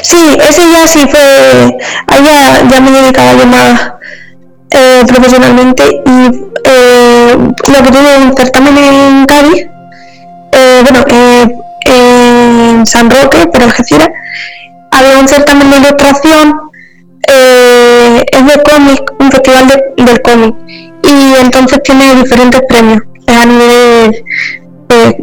Sí, 0.02 0.38
ese 0.48 0.62
ya 0.72 0.88
sí 0.88 1.00
fue, 1.10 1.78
allá 2.08 2.68
ya 2.70 2.82
me 2.82 2.92
dedicaba 2.92 3.34
yo 3.34 3.46
más 3.46 3.94
eh, 4.72 5.04
profesionalmente 5.08 5.84
y 6.06 6.50
eh, 6.64 7.36
lo 7.38 7.84
que 7.84 7.92
tuve 7.92 8.18
un 8.18 8.36
certamen 8.36 8.78
en 8.78 9.26
Cádiz, 9.26 9.68
eh, 10.52 10.84
bueno, 10.84 11.06
en 11.86 12.86
San 12.86 13.10
Roque, 13.10 13.48
por 13.48 13.64
Algeciras, 13.64 14.10
había 14.92 15.20
un 15.20 15.28
certamen 15.28 15.72
de 15.72 15.78
ilustración, 15.78 16.69
eh, 17.32 18.26
es 18.32 18.46
de 18.46 18.64
cómic, 18.64 19.14
un 19.20 19.32
festival 19.32 19.68
del 19.98 20.22
cómic, 20.22 20.56
y 21.04 21.34
entonces 21.42 21.82
tiene 21.84 22.16
diferentes 22.16 22.62
premios 22.68 23.02
a 23.28 23.46
nivel 23.46 24.24
eh, 24.90 25.18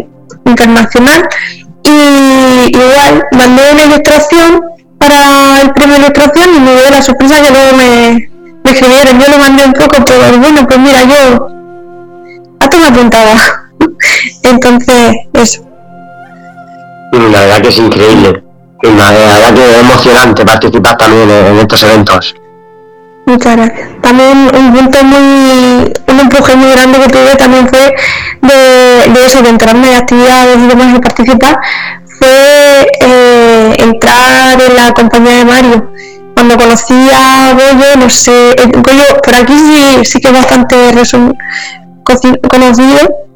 internacional. 0.45 1.29
Y 1.83 2.77
igual 2.77 3.25
mandé 3.33 3.63
una 3.73 3.85
ilustración 3.85 4.61
para 4.99 5.63
el 5.63 5.73
premio 5.73 5.95
de 5.95 6.03
ilustración 6.03 6.57
y 6.57 6.61
me 6.61 6.73
dio 6.75 6.91
la 6.91 7.03
sorpresa 7.03 7.43
que 7.43 7.51
luego 7.51 7.77
me, 7.77 8.29
escribieron. 8.65 9.21
Yo 9.21 9.29
lo 9.31 9.39
mandé 9.39 9.65
un 9.65 9.73
poco, 9.73 10.05
pero 10.05 10.39
bueno, 10.39 10.67
pues 10.67 10.79
mira, 10.79 11.05
yo 11.05 11.49
hasta 12.61 12.79
me 12.79 12.87
apuntaba. 12.87 13.35
entonces, 14.43 15.17
eso. 15.33 15.63
La 17.13 17.41
verdad 17.41 17.61
que 17.63 17.69
es 17.69 17.79
increíble. 17.79 18.46
Y 18.83 18.89
la 18.89 19.11
verdad 19.11 19.55
que 19.55 19.71
es 19.71 19.79
emocionante 19.79 20.45
participar 20.45 20.97
también 20.97 21.31
en 21.31 21.59
estos 21.59 21.83
eventos. 21.83 22.35
Muchas 23.27 23.57
gracias. 23.57 23.89
También 24.03 24.51
un 24.55 24.73
punto 24.73 25.03
muy, 25.03 25.93
un 26.09 26.21
empuje 26.21 26.55
muy 26.55 26.71
grande 26.71 27.01
que 27.01 27.09
tuve 27.09 27.35
también 27.37 27.69
fue 27.69 27.93
de, 28.43 29.13
de 29.13 29.27
eso, 29.27 29.43
de 29.43 29.49
entrarme 29.49 29.89
de 29.89 29.97
actividades 29.97 30.59
y 30.59 30.67
demás 30.69 30.95
y 30.95 31.01
participar, 31.01 31.59
fue 32.19 32.89
eh, 33.01 33.75
entrar 33.79 34.61
en 34.61 34.77
la 34.77 34.93
compañía 34.93 35.39
de 35.39 35.45
Mario. 35.45 35.91
Cuando 36.35 36.57
conocí 36.57 36.95
a 37.13 37.53
Goyo, 37.55 37.97
no 37.99 38.11
sé, 38.11 38.51
eh, 38.53 38.71
Goyo 38.75 39.21
por 39.25 39.35
aquí 39.35 39.55
sí, 39.55 40.05
sí 40.05 40.21
que 40.21 40.29
es 40.29 40.35
bastante 40.35 40.77
conocido. 42.49 43.27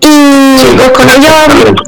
Y 0.00 0.56
pues 0.76 0.90
con 0.90 1.08
ellos 1.08 1.82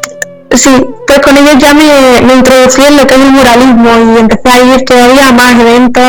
Sí, 0.54 0.84
pues 1.06 1.18
con 1.20 1.36
ellos 1.36 1.56
ya 1.58 1.74
me, 1.74 2.26
me, 2.26 2.34
introducí 2.34 2.82
en 2.82 2.96
lo 2.96 3.06
que 3.06 3.14
es 3.14 3.20
el 3.20 3.30
muralismo 3.30 3.90
y 4.14 4.18
empecé 4.20 4.48
a 4.48 4.62
ir 4.62 4.84
todavía 4.84 5.28
a 5.28 5.32
más 5.32 5.52
eventos 5.52 6.02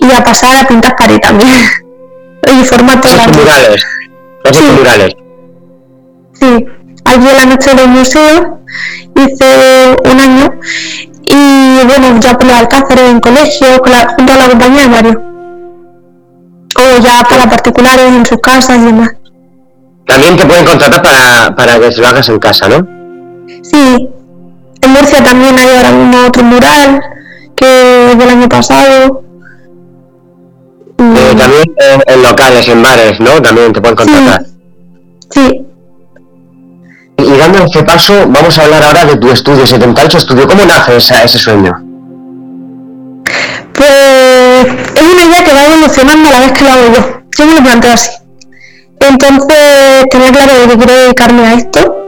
y, 0.00 0.06
y 0.06 0.12
a 0.12 0.24
pasar 0.24 0.64
a 0.64 0.68
pintar 0.68 0.96
pared 0.96 1.18
también. 1.20 1.50
y 2.46 2.64
formatos 2.64 3.12
murales. 3.36 3.82
Sí. 4.52 4.64
murales. 4.76 5.14
Sí, 6.40 6.66
allí 7.04 7.28
en 7.28 7.36
la 7.36 7.46
noche 7.46 7.74
del 7.74 7.88
museo 7.88 8.60
hice 9.16 9.96
un 10.04 10.20
año 10.20 10.60
y 11.26 11.86
bueno, 11.86 12.18
ya 12.20 12.38
por 12.38 12.46
los 12.46 12.56
alcáceres 12.56 13.10
en 13.10 13.20
colegio, 13.20 13.66
junto 14.16 14.32
a 14.32 14.36
la 14.36 14.48
compañía 14.48 14.82
de 14.82 14.88
Mario. 14.88 15.22
O 16.76 17.02
ya 17.02 17.24
para 17.28 17.48
particulares 17.50 18.06
en 18.06 18.24
sus 18.24 18.38
casas 18.38 18.78
y 18.78 18.82
demás. 18.82 19.10
También 20.06 20.36
te 20.36 20.46
pueden 20.46 20.64
contratar 20.64 21.02
para, 21.02 21.54
para 21.54 21.78
que 21.78 21.92
se 21.92 22.00
lo 22.00 22.08
hagas 22.08 22.28
en 22.28 22.38
casa, 22.38 22.68
¿no? 22.68 22.97
Sí, 23.62 24.08
en 24.82 24.90
Murcia 24.90 25.22
también 25.22 25.58
hay 25.58 25.76
ahora 25.76 25.92
mismo 25.92 26.26
otro 26.26 26.42
mural 26.44 27.00
que 27.56 28.12
es 28.12 28.18
del 28.18 28.28
año 28.28 28.48
pasado. 28.48 29.22
Eh, 30.98 31.34
también 31.36 31.64
en, 32.06 32.22
locales, 32.22 32.68
en 32.68 32.82
bares, 32.82 33.20
¿no? 33.20 33.40
También 33.40 33.72
te 33.72 33.80
pueden 33.80 33.96
contratar. 33.96 34.44
Sí. 35.30 35.64
Y 37.18 37.38
dando 37.38 37.64
este 37.64 37.82
paso, 37.82 38.26
vamos 38.28 38.58
a 38.58 38.64
hablar 38.64 38.82
ahora 38.82 39.04
de 39.06 39.16
tu 39.16 39.30
estudio, 39.30 39.66
78 39.66 40.18
estudio. 40.18 40.46
¿Cómo 40.46 40.64
nace 40.64 40.96
ese 40.96 41.38
sueño? 41.38 41.72
Pues 43.74 44.66
es 44.94 45.02
una 45.02 45.24
idea 45.24 45.44
que 45.44 45.54
va 45.54 45.64
evolucionando 45.66 46.28
a 46.28 46.32
la 46.32 46.40
vez 46.40 46.52
que 46.52 46.64
lo 46.64 46.70
hago 46.70 46.94
yo. 46.94 47.20
Yo 47.36 47.46
me 47.46 47.54
lo 47.54 47.62
planteo 47.62 47.92
así. 47.92 48.10
Entonces 49.00 49.46
tenía 50.10 50.32
claro 50.32 50.52
que 50.68 50.76
quiero 50.76 50.92
dedicarme 50.92 51.46
a 51.46 51.54
esto 51.54 52.07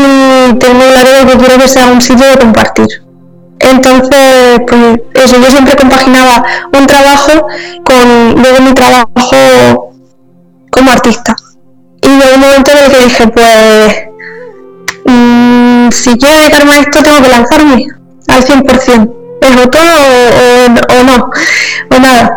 y 0.00 0.54
tengo 0.58 0.80
claro 0.80 1.26
que 1.26 1.38
quiero 1.38 1.58
que 1.58 1.68
sea 1.68 1.86
un 1.86 2.00
sitio 2.00 2.26
de 2.26 2.38
compartir. 2.38 2.88
Entonces, 3.60 4.60
pues 4.66 5.00
eso, 5.14 5.36
yo 5.38 5.50
siempre 5.50 5.76
compaginaba 5.76 6.42
un 6.72 6.86
trabajo 6.86 7.46
con 7.84 8.42
luego 8.42 8.60
mi 8.62 8.72
trabajo 8.72 9.92
como 10.70 10.90
artista. 10.90 11.36
Y 12.02 12.08
llegó 12.08 12.34
un 12.34 12.40
momento 12.40 12.70
en 12.72 12.78
el 12.78 12.90
que 12.90 13.04
dije, 13.04 13.28
pues, 13.28 13.96
mmm, 15.04 15.90
si 15.90 16.16
quiero 16.16 16.40
dedicarme 16.40 16.72
a 16.72 16.80
esto, 16.80 17.02
tengo 17.02 17.22
que 17.22 17.28
lanzarme 17.28 17.86
al 18.28 18.42
100%. 18.42 19.16
¿Es 19.42 19.70
todo 19.70 19.82
o, 19.82 21.00
o, 21.00 21.04
no? 21.04 21.30
O 21.90 21.98
nada. 21.98 22.36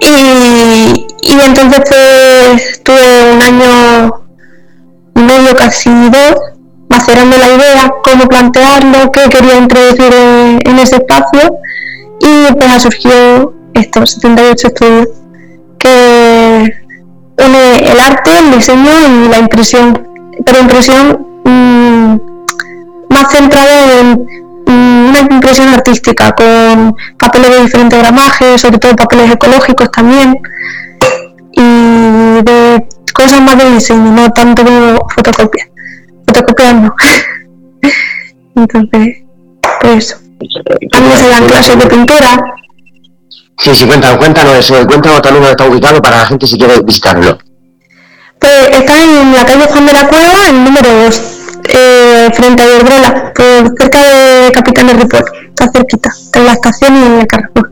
Y, 0.00 1.06
y 1.22 1.40
entonces 1.44 1.82
pues, 1.88 2.82
tuve 2.82 3.32
un 3.32 3.42
año 3.42 4.24
medio, 5.14 5.54
casi 5.56 5.90
dos, 5.90 6.59
macerando 7.00 7.38
la 7.38 7.48
idea, 7.48 7.90
cómo 8.02 8.26
plantearlo, 8.26 9.10
qué 9.10 9.28
quería 9.30 9.56
introducir 9.56 10.12
en, 10.12 10.78
ese 10.78 10.96
espacio. 10.96 11.56
Y 12.20 12.52
pues 12.52 12.70
ha 12.70 12.78
surgido 12.78 13.54
esto, 13.72 14.06
78 14.06 14.66
estudios, 14.66 15.08
que 15.78 16.70
une 17.38 17.90
el 17.90 18.00
arte, 18.00 18.30
el 18.38 18.54
diseño 18.54 18.90
y 19.08 19.28
la 19.30 19.38
impresión, 19.38 20.08
pero 20.44 20.60
impresión 20.60 21.26
mmm, 21.44 22.16
más 23.08 23.32
centrada 23.32 24.00
en 24.00 24.26
una 24.66 25.20
impresión 25.20 25.68
artística, 25.68 26.32
con 26.32 26.94
papeles 27.18 27.50
de 27.50 27.62
diferentes 27.62 27.98
gramajes, 27.98 28.60
sobre 28.60 28.78
todo 28.78 28.94
papeles 28.94 29.32
ecológicos 29.32 29.90
también, 29.90 30.34
y 31.52 32.42
de 32.42 32.86
cosas 33.14 33.40
más 33.40 33.56
de 33.56 33.70
diseño, 33.70 34.12
no 34.12 34.30
tanto 34.32 34.64
como 34.64 34.98
fotocopia 36.30 36.70
fotocopiando. 36.70 36.94
Entonces, 38.56 39.24
pues 39.80 40.04
eso. 40.04 40.16
También 40.90 41.18
se 41.18 41.28
dan 41.28 41.46
clases 41.46 41.78
de 41.78 41.86
pintura. 41.86 42.40
Sí, 43.58 43.74
sí, 43.74 43.86
cuéntanos, 43.86 44.18
cuéntanos 44.18 44.54
eso, 44.54 44.74
cuéntanos 44.86 45.20
también 45.20 45.42
dónde 45.42 45.50
está 45.50 45.68
ubicado 45.68 46.00
para 46.00 46.18
la 46.18 46.26
gente 46.26 46.46
si 46.46 46.56
quiere 46.56 46.80
visitarlo. 46.82 47.38
Pues 48.38 48.68
está 48.70 49.02
en 49.02 49.34
la 49.34 49.44
calle 49.44 49.66
Juan 49.66 49.86
de 49.86 49.92
la 49.92 50.08
Cueva, 50.08 50.48
el 50.48 50.64
número 50.64 50.88
2, 51.04 51.22
eh, 51.68 52.30
frente 52.32 52.62
a 52.62 52.66
Iberdrola, 52.66 53.32
por 53.34 53.78
cerca 53.78 53.98
de 54.02 54.52
Capitán 54.52 54.88
Ripoll, 54.98 55.24
está 55.48 55.70
cerquita, 55.70 56.10
entre 56.26 56.44
la 56.44 56.52
estación 56.52 56.96
y 56.96 57.20
el 57.20 57.26
Carrefour. 57.26 57.70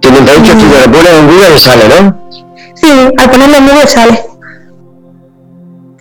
Tienen 0.00 0.26
dicho 0.26 0.52
que 0.58 0.80
le 0.80 0.88
pones 0.88 1.12
en 1.12 1.26
Google 1.28 1.54
y 1.54 1.58
sale, 1.58 1.84
¿no? 1.88 2.28
Sí, 2.74 2.88
al 3.16 3.30
ponerlo 3.30 3.56
en 3.56 3.68
Google 3.68 3.86
sale. 3.86 4.33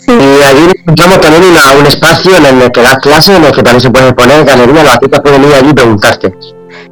Sí. 0.05 0.11
Y 0.11 0.43
allí 0.43 0.71
encontramos 0.79 1.21
también 1.21 1.43
una, 1.43 1.79
un 1.79 1.85
espacio 1.85 2.35
en 2.35 2.61
el 2.61 2.71
que 2.71 2.81
das 2.81 2.97
clases, 2.97 3.37
en 3.37 3.43
el 3.45 3.51
que 3.51 3.63
también 3.63 3.81
se 3.81 3.89
puede 3.89 4.13
poner 4.13 4.43
galería, 4.43 4.83
los 4.83 4.93
artistas 4.93 5.21
pueden 5.21 5.43
ir 5.43 5.53
allí 5.53 5.69
y 5.69 5.73
preguntarte. 5.73 6.33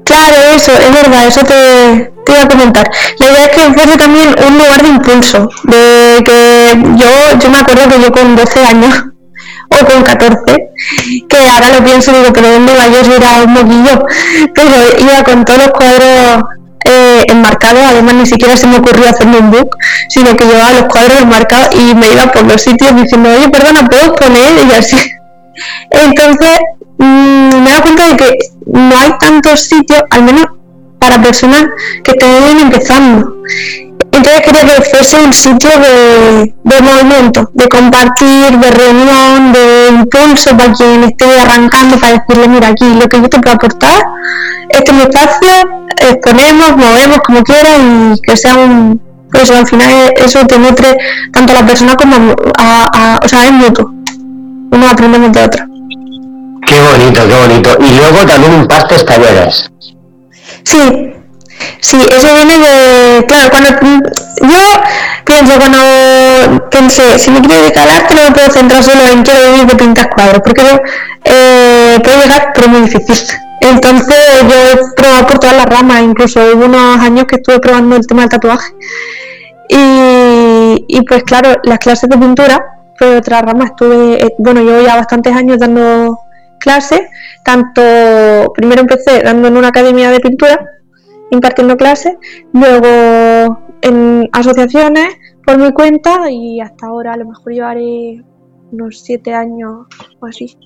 Claro, 0.06 0.36
eso, 0.56 0.72
es 0.72 0.94
verdad, 0.94 1.28
eso 1.28 1.42
te, 1.42 2.12
te 2.26 2.32
iba 2.32 2.42
a 2.44 2.48
comentar. 2.48 2.90
La 3.20 3.26
idea 3.28 3.46
es 3.46 3.50
que 3.50 3.74
fuese 3.74 3.98
también 3.98 4.36
un 4.48 4.58
lugar 4.58 4.82
de 4.82 4.90
impulso, 4.90 5.50
de 5.64 6.24
que 6.24 6.84
yo, 6.98 7.40
yo 7.40 7.50
me 7.50 7.60
acuerdo 7.60 7.90
que 7.90 8.02
yo 8.02 8.12
con 8.12 8.36
12 8.36 8.66
años, 8.66 9.06
o 9.70 9.86
con 9.86 10.04
14, 10.04 10.42
que 11.30 11.38
ahora 11.38 11.80
lo 11.80 11.86
pienso 11.86 12.12
y 12.12 12.16
digo, 12.16 12.34
pero 12.34 12.52
¿dónde 12.52 12.74
iba 12.74 12.88
yo 12.88 13.06
si 13.06 13.12
era 13.12 13.44
un 13.44 13.54
moquillo? 13.54 14.06
Pero 14.54 14.76
iba 15.00 15.24
con 15.24 15.46
todos 15.46 15.60
los 15.60 15.70
cuadros 15.70 16.44
eh, 16.86 17.24
enmarcados, 17.28 17.84
además 17.88 18.16
ni 18.16 18.26
siquiera 18.26 18.58
se 18.58 18.68
me 18.68 18.78
ocurrió 18.78 19.10
hacerme 19.10 19.38
un 19.38 19.52
book, 19.52 19.78
sino 20.10 20.36
que 20.36 20.46
llevaba 20.46 20.74
los 20.74 20.84
cuadros 20.86 21.22
enmarcados 21.22 21.76
y 21.76 21.96
me 21.96 22.12
iba 22.12 22.32
por 22.32 22.44
los 22.44 22.62
sitios 22.62 22.96
diciendo, 22.96 23.30
oye, 23.30 23.50
perdona, 23.50 23.88
¿puedo 23.88 24.16
poner? 24.16 24.52
Y 24.68 24.72
así. 24.74 24.98
Entonces, 25.92 26.60
mmm, 26.98 27.64
me 27.64 27.70
he 27.70 27.72
dado 27.72 27.82
cuenta 27.84 28.08
de 28.08 28.18
que 28.18 28.38
no 28.66 28.98
hay 28.98 29.12
tantos 29.20 29.68
sitios, 29.68 30.02
al 30.10 30.24
menos 30.24 30.46
para 31.02 31.22
personas 31.22 31.66
que 32.04 32.12
estén 32.12 32.60
empezando. 32.60 33.36
Entonces 34.12 34.42
quería 34.42 34.66
que 34.66 34.82
fuese 34.84 35.20
un 35.20 35.34
sitio 35.34 35.70
de, 35.80 36.54
de, 36.64 36.82
movimiento, 36.82 37.50
de 37.54 37.68
compartir, 37.68 38.58
de 38.60 38.72
reunión, 38.72 39.52
de 39.52 39.88
impulso 39.90 40.56
para 40.56 40.74
quien 40.74 41.04
esté 41.04 41.26
arrancando, 41.40 41.98
para 41.98 42.20
decirle, 42.20 42.48
mira, 42.48 42.68
aquí 42.68 42.86
lo 42.94 43.08
que 43.08 43.20
yo 43.20 43.30
te 43.30 43.40
puedo 43.40 43.56
aportar, 43.56 44.04
este 44.70 44.92
es 44.92 44.98
mi 44.98 45.04
espacio, 45.04 45.70
exponemos, 45.98 46.78
movemos 46.78 47.20
como 47.26 47.42
quieras 47.44 47.80
y 47.80 48.22
que 48.22 48.38
sea 48.38 48.56
un... 48.56 49.02
Pues 49.32 49.50
al 49.50 49.66
final 49.66 49.90
eso 50.18 50.46
te 50.46 50.60
nutre 50.60 50.94
tanto 51.32 51.54
a 51.54 51.62
la 51.62 51.66
persona 51.66 51.96
como 51.96 52.36
a, 52.58 53.18
o 53.24 53.28
sea, 53.30 53.46
es 53.46 53.52
mutuo. 53.54 53.90
Uno 54.72 54.90
aprendemos 54.90 55.32
de 55.32 55.44
otro. 55.44 55.66
Qué 56.68 56.76
bonito, 56.82 57.22
qué 57.28 57.36
bonito. 57.48 57.78
Y 57.80 57.96
luego 57.96 58.26
también 58.28 58.54
impartes 58.56 59.06
talleres. 59.06 59.72
Sí, 60.64 61.14
sí, 61.80 61.98
eso 62.10 62.28
viene 62.36 62.58
de. 62.58 63.26
Claro, 63.28 63.50
cuando. 63.52 63.70
Yo 64.42 64.84
pienso, 65.26 65.58
cuando 65.58 66.70
pensé, 66.70 67.20
si 67.20 67.32
me 67.32 67.42
quiero 67.42 67.62
dedicar 67.62 67.88
al 67.88 67.96
arte, 67.96 68.16
no 68.16 68.24
me 68.24 68.32
puedo 68.32 68.50
centrar 68.50 68.84
solo 68.84 69.08
en 69.08 69.24
quiero 69.24 69.52
vivir 69.52 69.68
de 69.68 69.76
pintar 69.76 70.10
cuadros, 70.10 70.42
porque 70.44 70.64
yo 70.64 70.80
eh, 71.26 72.00
puedo 72.04 72.22
llegar, 72.22 72.52
pero 72.54 72.68
es 72.68 72.72
muy 72.72 72.82
difícil. 72.82 73.38
Entonces, 73.62 74.18
yo 74.42 74.56
he 74.56 74.96
probado 74.96 75.28
por 75.28 75.40
todas 75.40 75.56
las 75.56 75.66
ramas, 75.68 76.02
incluso 76.02 76.40
hubo 76.56 76.66
unos 76.66 77.00
años 77.00 77.26
que 77.26 77.36
estuve 77.36 77.60
probando 77.60 77.96
el 77.96 78.08
tema 78.08 78.22
del 78.22 78.30
tatuaje. 78.30 78.74
Y, 79.70 80.86
y 80.88 81.02
pues, 81.08 81.24
claro, 81.24 81.54
las 81.64 81.78
clases 81.78 82.10
de 82.10 82.18
pintura, 82.18 82.60
fue 82.98 83.18
otra 83.18 83.42
rama, 83.42 83.66
estuve. 83.66 84.24
Eh, 84.24 84.36
bueno, 84.38 84.62
yo 84.62 84.82
ya 84.82 84.96
bastantes 84.96 85.36
años 85.36 85.58
dando 85.60 86.20
clases, 86.62 87.02
tanto 87.44 88.54
primero 88.54 88.82
empecé 88.82 89.22
dando 89.22 89.48
en 89.48 89.58
una 89.58 89.70
academia 89.70 90.12
de 90.12 90.20
pintura, 90.20 90.66
impartiendo 91.32 91.76
clases, 91.76 92.16
luego 92.54 93.60
en 93.82 94.30
asociaciones 94.32 95.16
por 95.46 95.58
mi 95.58 95.72
cuenta 95.74 96.30
y 96.30 96.62
hasta 96.62 96.88
ahora 96.88 97.14
a 97.14 97.18
lo 97.18 97.26
mejor 97.26 97.52
llevaré 97.52 98.24
unos 98.72 99.02
siete 99.02 99.34
años 99.34 99.88
o 100.20 100.26
así. 100.26 100.58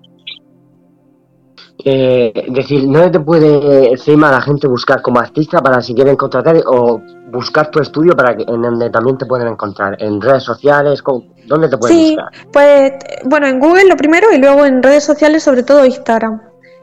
Eh, 1.84 2.32
decir, 2.50 2.88
¿no 2.88 3.12
te 3.12 3.20
puede 3.20 3.92
encima 3.92 4.32
la 4.32 4.42
gente 4.42 4.68
buscar 4.68 5.02
como 5.02 5.20
artista 5.20 5.62
para 5.62 5.82
si 5.82 5.94
quieren 5.94 6.16
contratar 6.16 6.56
o 6.66 7.02
buscar 7.32 7.70
tu 7.70 7.80
estudio 7.80 8.16
para 8.16 8.36
que 8.36 8.44
en 8.44 8.62
donde 8.62 8.90
también 8.90 9.18
te 9.18 9.26
pueden 9.26 9.48
encontrar? 9.48 10.02
¿En 10.02 10.22
redes 10.22 10.44
sociales? 10.44 11.04
¿Dónde 11.46 11.70
te 11.70 11.78
pueden 11.78 11.98
sí, 11.98 12.16
buscar? 12.16 12.48
Pues 12.52 12.94
bueno, 13.26 13.48
en 13.48 13.60
Google 13.60 13.90
lo 13.90 13.98
primero 13.98 14.32
y 14.34 14.38
luego 14.38 14.66
en 14.66 14.82
redes 14.82 15.04
sociales, 15.04 15.44
sobre 15.44 15.64
todo 15.64 15.86
Instagram. 15.86 16.42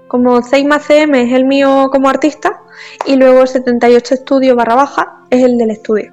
Como 0.09 0.43
Zeima 0.43 0.79
CM 0.79 1.23
es 1.23 1.33
el 1.33 1.47
mío 1.47 1.89
como 1.91 2.11
artista 2.11 2.61
y 3.07 3.17
luego 3.17 3.47
78 3.47 4.15
estudio 4.15 4.55
barra 4.55 4.75
baja 4.75 5.21
es 5.31 5.43
el 5.43 5.57
del 5.57 5.71
estudio. 5.71 6.13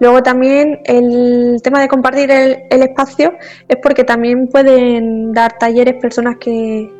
Luego 0.00 0.22
también 0.22 0.80
el 0.84 1.60
tema 1.62 1.80
de 1.80 1.88
compartir 1.88 2.30
el, 2.30 2.62
el 2.70 2.82
espacio 2.82 3.34
es 3.68 3.76
porque 3.82 4.04
también 4.04 4.48
pueden 4.48 5.32
dar 5.32 5.58
talleres 5.58 6.00
personas 6.00 6.36
que, 6.40 6.90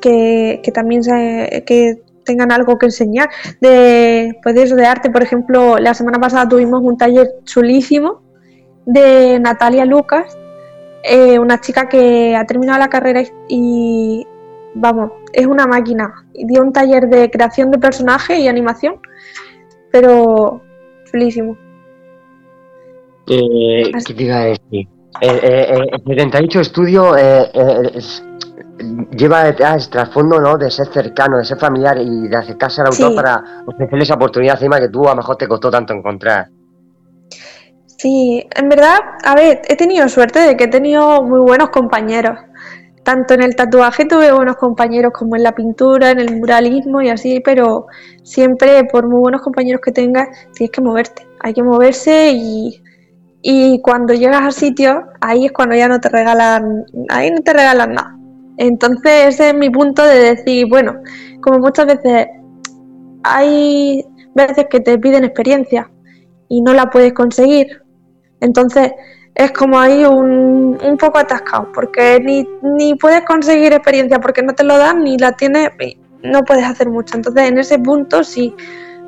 que, 0.00 0.60
que 0.62 0.72
también 0.72 1.02
se, 1.02 1.64
que 1.66 2.02
tengan 2.24 2.52
algo 2.52 2.78
que 2.78 2.86
enseñar. 2.86 3.28
De 3.60 4.38
pues 4.42 4.54
de 4.54 4.62
eso 4.62 4.76
de 4.76 4.86
arte 4.86 5.10
por 5.10 5.22
ejemplo 5.22 5.78
la 5.78 5.94
semana 5.94 6.18
pasada 6.18 6.48
tuvimos 6.48 6.82
un 6.82 6.96
taller 6.96 7.28
chulísimo 7.44 8.22
de 8.86 9.38
Natalia 9.40 9.84
Lucas 9.84 10.36
eh, 11.02 11.38
una 11.38 11.60
chica 11.60 11.88
que 11.88 12.34
ha 12.34 12.46
terminado 12.46 12.78
la 12.78 12.88
carrera 12.88 13.22
y 13.48 14.26
vamos 14.74 15.12
es 15.32 15.46
una 15.46 15.66
máquina. 15.66 16.26
Dio 16.32 16.62
un 16.62 16.72
taller 16.72 17.08
de 17.08 17.30
creación 17.30 17.70
de 17.70 17.78
personajes 17.78 18.38
y 18.38 18.48
animación 18.48 19.00
pero 19.90 20.60
chulísimo. 21.10 21.56
Eh, 23.28 23.92
¿qué 24.06 24.14
te 24.14 24.22
iba 24.22 24.36
a 24.36 24.44
decir? 24.46 24.88
Eh, 25.20 25.88
el 25.92 26.02
78 26.04 26.60
estudio 26.60 27.16
eh, 27.16 27.48
es, 27.94 28.24
lleva 29.16 29.44
detrás 29.44 29.88
trasfondo 29.88 30.40
¿no? 30.40 30.56
de 30.58 30.70
ser 30.70 30.86
cercano, 30.88 31.38
de 31.38 31.44
ser 31.44 31.58
familiar 31.58 31.98
y 31.98 32.28
de 32.28 32.36
acercarse 32.36 32.80
al 32.80 32.88
autor 32.88 33.10
Sí. 33.10 33.16
para 33.16 33.44
ofrecerle 33.66 34.04
esa 34.04 34.14
oportunidad 34.14 34.56
encima 34.56 34.80
que 34.80 34.88
tú 34.88 35.06
a 35.06 35.10
lo 35.10 35.16
mejor 35.16 35.36
te 35.36 35.46
costó 35.48 35.70
tanto 35.70 35.92
encontrar. 35.94 36.48
Sí, 37.86 38.46
en 38.54 38.68
verdad, 38.68 38.98
a 39.24 39.34
ver, 39.34 39.62
he 39.68 39.76
tenido 39.76 40.08
suerte 40.08 40.40
de 40.40 40.56
que 40.56 40.64
he 40.64 40.68
tenido 40.68 41.22
muy 41.22 41.40
buenos 41.40 41.70
compañeros. 41.70 42.38
Tanto 43.02 43.34
en 43.34 43.42
el 43.42 43.54
tatuaje 43.54 44.06
tuve 44.06 44.32
buenos 44.32 44.56
compañeros 44.56 45.12
como 45.12 45.36
en 45.36 45.42
la 45.42 45.52
pintura, 45.52 46.10
en 46.10 46.20
el 46.20 46.36
muralismo 46.36 47.02
y 47.02 47.10
así, 47.10 47.40
pero 47.40 47.86
siempre 48.22 48.84
por 48.84 49.06
muy 49.08 49.20
buenos 49.20 49.42
compañeros 49.42 49.80
que 49.84 49.92
tengas, 49.92 50.28
tienes 50.54 50.72
que 50.72 50.80
moverte. 50.80 51.26
Hay 51.40 51.52
que 51.52 51.62
moverse 51.62 52.32
y, 52.32 52.82
y 53.42 53.80
cuando 53.82 54.14
llegas 54.14 54.42
a 54.42 54.50
sitios, 54.50 54.96
ahí 55.20 55.46
es 55.46 55.52
cuando 55.52 55.74
ya 55.76 55.86
no 55.86 56.00
te 56.00 56.08
regalan, 56.08 56.84
ahí 57.10 57.30
no 57.30 57.42
te 57.42 57.52
regalan 57.52 57.92
nada. 57.92 58.16
Entonces 58.56 59.34
ese 59.34 59.48
es 59.48 59.54
mi 59.54 59.70
punto 59.70 60.04
de 60.04 60.34
decir, 60.34 60.66
bueno, 60.68 60.94
como 61.40 61.58
muchas 61.58 61.86
veces 61.86 62.28
hay 63.22 64.04
veces 64.34 64.66
que 64.70 64.80
te 64.80 64.98
piden 64.98 65.24
experiencia 65.24 65.90
y 66.48 66.60
no 66.60 66.72
la 66.72 66.90
puedes 66.90 67.12
conseguir. 67.12 67.82
Entonces 68.40 68.92
es 69.34 69.50
como 69.52 69.80
ahí 69.80 70.04
un, 70.04 70.78
un 70.80 70.96
poco 70.96 71.18
atascado, 71.18 71.70
porque 71.72 72.20
ni, 72.20 72.46
ni 72.62 72.94
puedes 72.94 73.22
conseguir 73.22 73.72
experiencia 73.72 74.20
porque 74.20 74.42
no 74.42 74.54
te 74.54 74.64
lo 74.64 74.78
dan, 74.78 75.02
ni 75.02 75.18
la 75.18 75.32
tienes, 75.32 75.70
no 76.22 76.44
puedes 76.44 76.64
hacer 76.64 76.88
mucho. 76.88 77.16
Entonces 77.16 77.48
en 77.48 77.58
ese 77.58 77.78
punto 77.78 78.22
sí, 78.22 78.54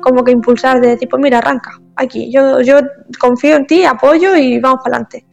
como 0.01 0.23
que 0.23 0.31
impulsar 0.31 0.81
de 0.81 0.89
decir, 0.89 1.07
pues 1.07 1.21
mira, 1.21 1.37
arranca, 1.37 1.79
aquí, 1.95 2.31
yo, 2.31 2.61
yo 2.61 2.79
confío 3.19 3.55
en 3.55 3.67
ti, 3.67 3.85
apoyo 3.85 4.35
y 4.35 4.59
vamos 4.59 4.79
para 4.83 4.97
adelante. 4.97 5.25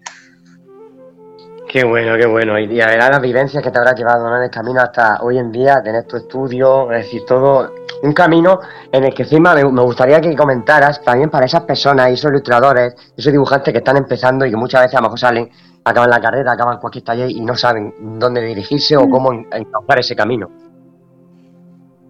Qué 1.74 1.82
bueno, 1.82 2.16
qué 2.16 2.24
bueno. 2.24 2.56
Y, 2.56 2.66
y 2.72 2.80
a 2.80 2.87
ver, 2.87 2.98
las 2.98 3.20
vivencias 3.20 3.60
que 3.60 3.68
te 3.68 3.78
habrás 3.78 3.96
llevado 3.96 4.30
¿no? 4.30 4.37
en 4.37 4.44
el 4.44 4.50
camino 4.50 4.80
hasta 4.80 5.18
hoy 5.22 5.38
en 5.38 5.50
día, 5.50 5.82
tener 5.82 6.04
tu 6.04 6.16
estudio, 6.16 6.92
es 6.92 7.06
decir, 7.06 7.24
todo 7.26 7.72
un 8.04 8.12
camino 8.12 8.60
en 8.92 9.02
el 9.02 9.12
que 9.12 9.24
encima 9.24 9.56
me, 9.56 9.64
me 9.64 9.82
gustaría 9.82 10.20
que 10.20 10.37
comentaras 10.37 11.02
también 11.02 11.30
para 11.30 11.46
esas 11.46 11.62
personas, 11.62 12.12
esos 12.12 12.30
ilustradores, 12.30 12.94
esos 13.16 13.32
dibujantes 13.32 13.72
que 13.72 13.78
están 13.78 13.96
empezando 13.96 14.46
y 14.46 14.50
que 14.50 14.56
muchas 14.56 14.82
veces 14.82 14.94
a 14.94 14.98
lo 14.98 15.06
mejor 15.06 15.18
salen, 15.18 15.50
acaban 15.84 16.10
la 16.10 16.20
carrera, 16.20 16.52
acaban 16.52 16.78
cualquier 16.78 17.02
taller 17.02 17.28
y 17.28 17.40
no 17.40 17.56
saben 17.56 17.92
dónde 18.20 18.40
dirigirse 18.42 18.96
o 18.96 19.10
cómo 19.10 19.32
en- 19.32 19.48
encauzar 19.50 19.98
ese 19.98 20.14
camino. 20.14 20.48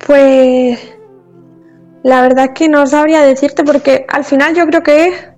Pues 0.06 0.78
la 2.02 2.20
verdad 2.20 2.44
es 2.44 2.50
que 2.50 2.68
no 2.68 2.86
sabría 2.86 3.22
decirte 3.22 3.64
porque 3.64 4.04
al 4.10 4.24
final 4.24 4.54
yo 4.54 4.66
creo 4.66 4.82
que 4.82 5.06
es 5.06 5.28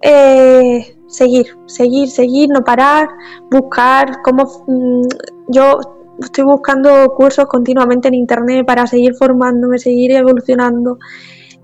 eh, 0.00 0.96
seguir, 1.12 1.46
seguir, 1.66 2.08
seguir, 2.08 2.48
no 2.50 2.62
parar, 2.62 3.08
buscar 3.50 4.22
cómo... 4.22 4.44
mm, 4.66 5.06
yo 5.48 5.78
estoy 6.20 6.44
buscando 6.44 7.12
cursos 7.14 7.46
continuamente 7.46 8.08
en 8.08 8.14
internet 8.14 8.66
para 8.66 8.86
seguir 8.86 9.14
formándome, 9.14 9.78
seguir 9.78 10.12
evolucionando. 10.12 10.98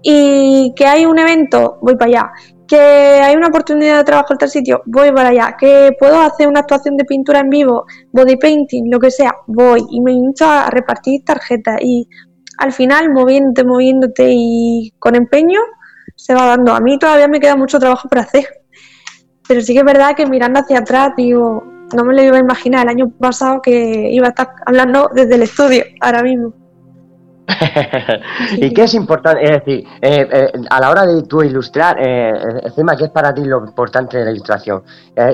Y 0.02 0.72
que 0.76 0.86
hay 0.86 1.06
un 1.06 1.18
evento, 1.18 1.78
voy 1.82 1.96
para 1.96 2.10
allá. 2.10 2.32
que 2.68 2.76
hay 2.78 3.34
una 3.34 3.48
oportunidad 3.48 3.96
de 3.98 4.04
trabajo 4.04 4.34
en 4.34 4.38
tal 4.38 4.50
sitio, 4.50 4.82
voy 4.84 5.10
para 5.10 5.30
allá, 5.30 5.56
que 5.58 5.92
puedo 5.98 6.20
hacer 6.20 6.46
una 6.46 6.60
actuación 6.60 6.98
de 6.98 7.04
pintura 7.04 7.40
en 7.40 7.48
vivo, 7.48 7.86
body 8.12 8.36
painting, 8.36 8.90
lo 8.90 9.00
que 9.00 9.10
sea, 9.10 9.34
voy 9.46 9.80
y 9.90 10.02
me 10.02 10.12
hincho 10.12 10.44
a 10.44 10.68
repartir 10.68 11.24
tarjetas 11.24 11.78
y 11.80 12.06
al 12.58 12.72
final 12.72 13.10
moviéndote, 13.10 13.64
moviéndote 13.64 14.28
y 14.30 14.92
con 14.98 15.14
empeño 15.14 15.60
se 16.14 16.34
va 16.34 16.44
dando. 16.44 16.74
A 16.74 16.80
mí 16.80 16.98
todavía 16.98 17.28
me 17.28 17.40
queda 17.40 17.56
mucho 17.56 17.78
trabajo 17.78 18.06
por 18.08 18.18
hacer, 18.18 18.44
pero 19.48 19.62
sí 19.62 19.72
que 19.72 19.80
es 19.80 19.84
verdad 19.84 20.14
que 20.14 20.26
mirando 20.26 20.60
hacia 20.60 20.80
atrás 20.80 21.14
digo, 21.16 21.64
no 21.96 22.04
me 22.04 22.14
lo 22.14 22.22
iba 22.22 22.36
a 22.36 22.40
imaginar 22.40 22.82
el 22.82 22.90
año 22.90 23.10
pasado 23.18 23.62
que 23.62 24.10
iba 24.12 24.26
a 24.26 24.30
estar 24.30 24.50
hablando 24.66 25.10
desde 25.14 25.34
el 25.34 25.42
estudio 25.42 25.84
ahora 26.00 26.22
mismo. 26.22 26.52
¿Y 28.58 28.74
qué 28.74 28.82
es 28.84 28.92
importante? 28.92 29.42
Es 29.42 29.50
decir, 29.50 29.86
eh, 30.02 30.28
eh, 30.30 30.52
a 30.68 30.80
la 30.80 30.90
hora 30.90 31.06
de 31.06 31.22
tú 31.22 31.42
ilustrar, 31.42 31.96
eh, 31.98 32.30
encima, 32.62 32.94
¿qué 32.94 33.04
es 33.04 33.10
para 33.10 33.32
ti 33.32 33.42
lo 33.42 33.64
importante 33.64 34.18
de 34.18 34.26
la 34.26 34.30
ilustración? 34.32 34.82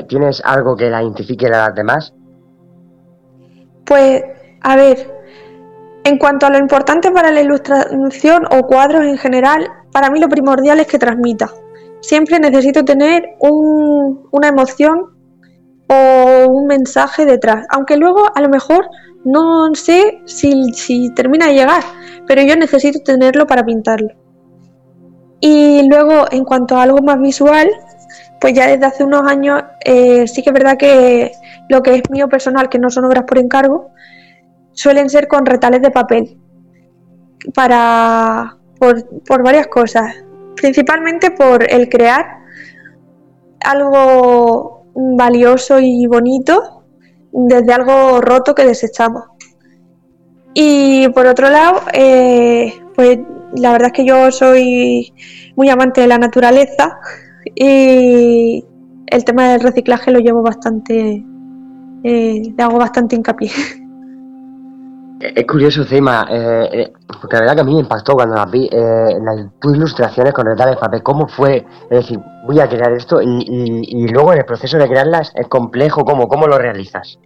¿Tienes 0.09 0.41
algo 0.45 0.77
que 0.77 0.89
la 0.91 1.03
identifique 1.03 1.47
a 1.47 1.51
las 1.51 1.75
demás? 1.75 2.15
Pues, 3.85 4.23
a 4.63 4.77
ver, 4.77 5.13
en 6.05 6.19
cuanto 6.19 6.47
a 6.47 6.51
lo 6.51 6.59
importante 6.59 7.11
para 7.11 7.33
la 7.33 7.41
ilustración 7.41 8.47
o 8.49 8.63
cuadros 8.67 9.05
en 9.05 9.19
general, 9.19 9.69
para 9.91 10.09
mí 10.09 10.21
lo 10.21 10.29
primordial 10.29 10.79
es 10.79 10.87
que 10.87 10.99
transmita. 10.99 11.51
Siempre 12.07 12.39
necesito 12.39 12.85
tener 12.85 13.37
una 13.41 14.49
emoción 14.49 15.17
o 15.89 16.47
un 16.51 16.67
mensaje 16.67 17.25
detrás, 17.25 17.67
aunque 17.71 17.97
luego 17.97 18.25
a 18.35 18.43
lo 18.43 18.51
mejor 18.51 18.91
no 19.25 19.75
sé 19.75 20.21
si, 20.27 21.11
termina 21.15 21.47
de 21.47 21.55
llegar, 21.55 21.83
pero 22.27 22.43
yo 22.43 22.57
necesito 22.57 23.01
tenerlo 23.01 23.47
para 23.47 23.65
pintarlo. 23.65 24.11
Y 25.41 25.89
luego, 25.89 26.27
en 26.31 26.45
cuanto 26.45 26.77
a 26.77 26.83
algo 26.83 27.01
más 27.01 27.19
visual, 27.19 27.71
pues 28.39 28.53
ya 28.53 28.67
desde 28.67 28.85
hace 28.85 29.05
unos 29.05 29.23
años 29.27 29.63
eh, 29.83 30.29
sí 30.29 30.43
que 30.43 30.51
es 30.51 30.55
verdad 30.55 30.77
que 30.77 31.33
lo 31.71 31.83
que 31.83 31.95
es 31.95 32.11
mío 32.11 32.29
personal, 32.29 32.69
que 32.69 32.79
no 32.79 32.91
son 32.91 33.07
obras 33.07 33.25
por 33.25 33.39
encargo, 33.39 33.93
suelen 34.75 35.09
ser 35.09 35.27
con 35.27 35.47
retales 35.47 35.81
de 35.81 35.91
papel 35.91 36.39
para 37.55 38.59
por, 38.79 39.09
por 39.21 39.43
varias 39.43 39.69
cosas, 39.69 40.15
principalmente 40.57 41.31
por 41.31 41.71
el 41.71 41.89
crear 41.89 42.39
algo 43.65 44.87
valioso 44.95 45.79
y 45.81 46.07
bonito 46.07 46.85
desde 47.33 47.73
algo 47.73 48.21
roto 48.21 48.55
que 48.55 48.65
desechamos. 48.65 49.25
Y 50.55 51.09
por 51.09 51.27
otro 51.27 51.51
lado, 51.51 51.81
eh, 51.93 52.73
pues 52.95 53.19
la 53.57 53.73
verdad 53.73 53.89
es 53.89 53.93
que 53.93 54.05
yo 54.05 54.31
soy 54.31 55.13
muy 55.57 55.69
amante 55.69 56.01
de 56.01 56.07
la 56.07 56.19
naturaleza 56.19 56.99
y 57.55 58.65
el 59.07 59.25
tema 59.25 59.51
del 59.51 59.61
reciclaje 59.61 60.11
lo 60.11 60.21
llevo 60.21 60.43
bastante, 60.43 61.25
eh, 62.05 62.43
le 62.57 62.63
hago 62.63 62.79
bastante 62.79 63.17
hincapié. 63.17 63.51
Es 65.21 65.47
curioso, 65.47 65.85
Zema, 65.85 66.27
eh, 66.31 66.93
porque 67.21 67.37
la 67.37 67.41
verdad 67.41 67.55
que 67.55 67.61
a 67.61 67.65
mí 67.65 67.75
me 67.75 67.81
impactó 67.81 68.15
cuando 68.15 68.35
las 68.35 68.51
vi, 68.51 68.69
las, 68.69 69.47
tus 69.61 69.77
ilustraciones 69.77 70.35
con 70.35 70.47
retales 70.47 70.75
de 70.75 70.81
papel, 70.81 71.03
¿cómo 71.03 71.29
fue? 71.29 71.65
Es 71.91 71.99
decir, 71.99 72.19
voy 72.45 72.61
a 72.61 72.69
crear 72.69 72.93
esto 72.93 73.23
y, 73.23 73.45
y, 73.47 74.09
luego 74.09 74.33
en 74.33 74.41
el 74.41 74.45
proceso 74.45 74.77
de 74.77 74.89
crearlas 74.89 75.33
es 75.35 75.47
complejo, 75.49 76.05
¿cómo, 76.05 76.29
cómo 76.29 76.47
lo 76.47 76.59
realizas? 76.59 77.19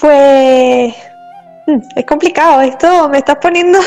Pues 0.00 0.94
mm, 1.66 1.78
es 1.96 2.06
complicado 2.06 2.60
esto, 2.62 3.08
me 3.08 3.18
estás 3.18 3.36
poniendo. 3.36 3.78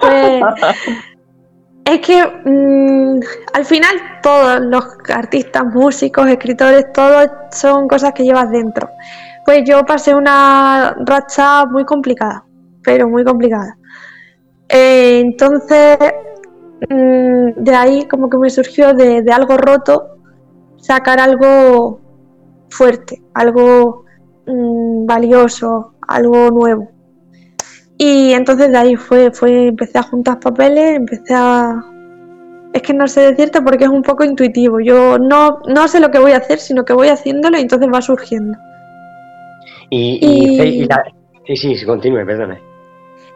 Pues, 0.00 0.42
es 1.84 2.00
que 2.00 2.24
mm, 2.44 3.20
al 3.52 3.64
final 3.64 3.94
todos 4.22 4.60
los 4.60 4.84
artistas, 5.08 5.64
músicos, 5.66 6.26
escritores, 6.26 6.92
todos 6.92 7.28
son 7.52 7.86
cosas 7.86 8.12
que 8.12 8.24
llevas 8.24 8.50
dentro. 8.50 8.88
Pues 9.44 9.64
yo 9.66 9.84
pasé 9.84 10.14
una 10.14 10.96
racha 11.04 11.66
muy 11.66 11.84
complicada, 11.84 12.44
pero 12.82 13.08
muy 13.08 13.24
complicada. 13.24 13.76
Eh, 14.68 15.20
entonces, 15.20 15.98
mm, 16.88 17.62
de 17.62 17.74
ahí 17.74 18.08
como 18.08 18.30
que 18.30 18.38
me 18.38 18.50
surgió 18.50 18.94
de, 18.94 19.24
algo 19.32 19.56
roto 19.56 20.16
sacar 20.78 21.20
algo 21.20 22.00
fuerte, 22.70 23.22
algo 23.34 24.04
Mm, 24.46 25.06
valioso, 25.06 25.94
algo 26.06 26.50
nuevo. 26.50 26.90
Y 27.96 28.32
entonces 28.32 28.70
de 28.70 28.76
ahí 28.76 28.96
fue, 28.96 29.30
fue, 29.30 29.68
empecé 29.68 29.98
a 29.98 30.02
juntar 30.02 30.40
papeles, 30.40 30.96
empecé 30.96 31.34
a... 31.34 31.82
Es 32.72 32.82
que 32.82 32.92
no 32.92 33.06
sé 33.06 33.20
decirte 33.32 33.62
porque 33.62 33.84
es 33.84 33.90
un 33.90 34.02
poco 34.02 34.24
intuitivo. 34.24 34.80
Yo 34.80 35.18
no, 35.18 35.60
no 35.68 35.88
sé 35.88 36.00
lo 36.00 36.10
que 36.10 36.18
voy 36.18 36.32
a 36.32 36.38
hacer, 36.38 36.58
sino 36.58 36.84
que 36.84 36.92
voy 36.92 37.08
haciéndolo 37.08 37.56
y 37.56 37.62
entonces 37.62 37.88
va 37.92 38.02
surgiendo. 38.02 38.58
Y, 39.90 40.18
y, 40.20 40.88
Sí, 41.46 41.76
sí, 41.76 41.84
continúe, 41.84 42.24
perdone. 42.24 42.60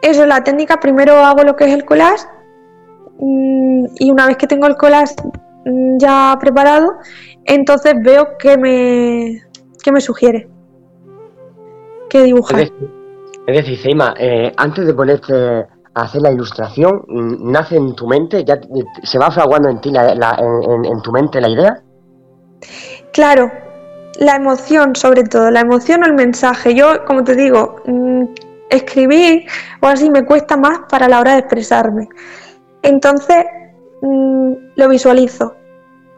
Eso, 0.01 0.25
la 0.25 0.43
técnica, 0.43 0.79
primero 0.79 1.13
hago 1.17 1.43
lo 1.43 1.55
que 1.55 1.65
es 1.65 1.73
el 1.73 1.85
collage 1.85 2.25
mm, 3.19 3.85
y 3.99 4.11
una 4.11 4.27
vez 4.27 4.37
que 4.37 4.47
tengo 4.47 4.65
el 4.65 4.75
collage 4.75 5.13
mm, 5.65 5.97
ya 5.99 6.35
preparado, 6.39 6.93
entonces 7.45 7.93
veo 8.03 8.29
qué 8.39 8.57
me, 8.57 9.41
qué 9.83 9.91
me 9.91 10.01
sugiere 10.01 10.47
que 12.09 12.23
dibujar. 12.23 12.61
Es 12.61 13.55
decir, 13.55 13.77
Seima, 13.77 14.13
eh, 14.17 14.51
antes 14.57 14.85
de 14.85 14.93
ponerte 14.93 15.33
a 15.93 16.01
hacer 16.01 16.21
la 16.21 16.31
ilustración, 16.31 17.03
mm, 17.07 17.51
¿nace 17.51 17.75
en 17.75 17.93
tu 17.93 18.07
mente? 18.07 18.43
¿Ya 18.43 18.59
se 19.03 19.19
va 19.19 19.29
fraguando 19.29 19.69
en 19.69 19.81
ti 19.81 19.91
en, 19.95 21.01
tu 21.01 21.11
mente 21.11 21.41
la 21.41 21.49
idea? 21.49 21.81
Claro, 23.11 23.51
la 24.19 24.35
emoción 24.35 24.95
sobre 24.95 25.23
todo, 25.23 25.49
la 25.49 25.61
emoción 25.61 26.03
o 26.03 26.05
el 26.05 26.13
mensaje. 26.13 26.75
Yo, 26.75 27.05
como 27.05 27.23
te 27.23 27.35
digo, 27.35 27.77
mm, 27.85 28.25
escribir 28.69 29.45
o 29.79 29.87
así 29.87 30.09
me 30.11 30.25
cuesta 30.25 30.57
más 30.57 30.79
para 30.89 31.07
la 31.07 31.19
hora 31.19 31.33
de 31.33 31.39
expresarme. 31.39 32.09
Entonces, 32.83 33.45
mm, 34.01 34.53
lo 34.75 34.89
visualizo. 34.89 35.55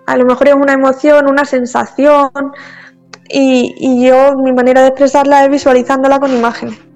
A 0.07 0.17
lo 0.17 0.25
mejor 0.25 0.47
es 0.47 0.55
una 0.55 0.73
emoción, 0.73 1.27
una 1.27 1.45
sensación, 1.45 2.31
y, 3.29 4.05
yo 4.05 4.35
mi 4.37 4.51
manera 4.51 4.81
de 4.81 4.89
expresarla 4.89 5.45
es 5.45 5.51
visualizándola 5.51 6.19
con 6.19 6.35
imagen. 6.35 6.90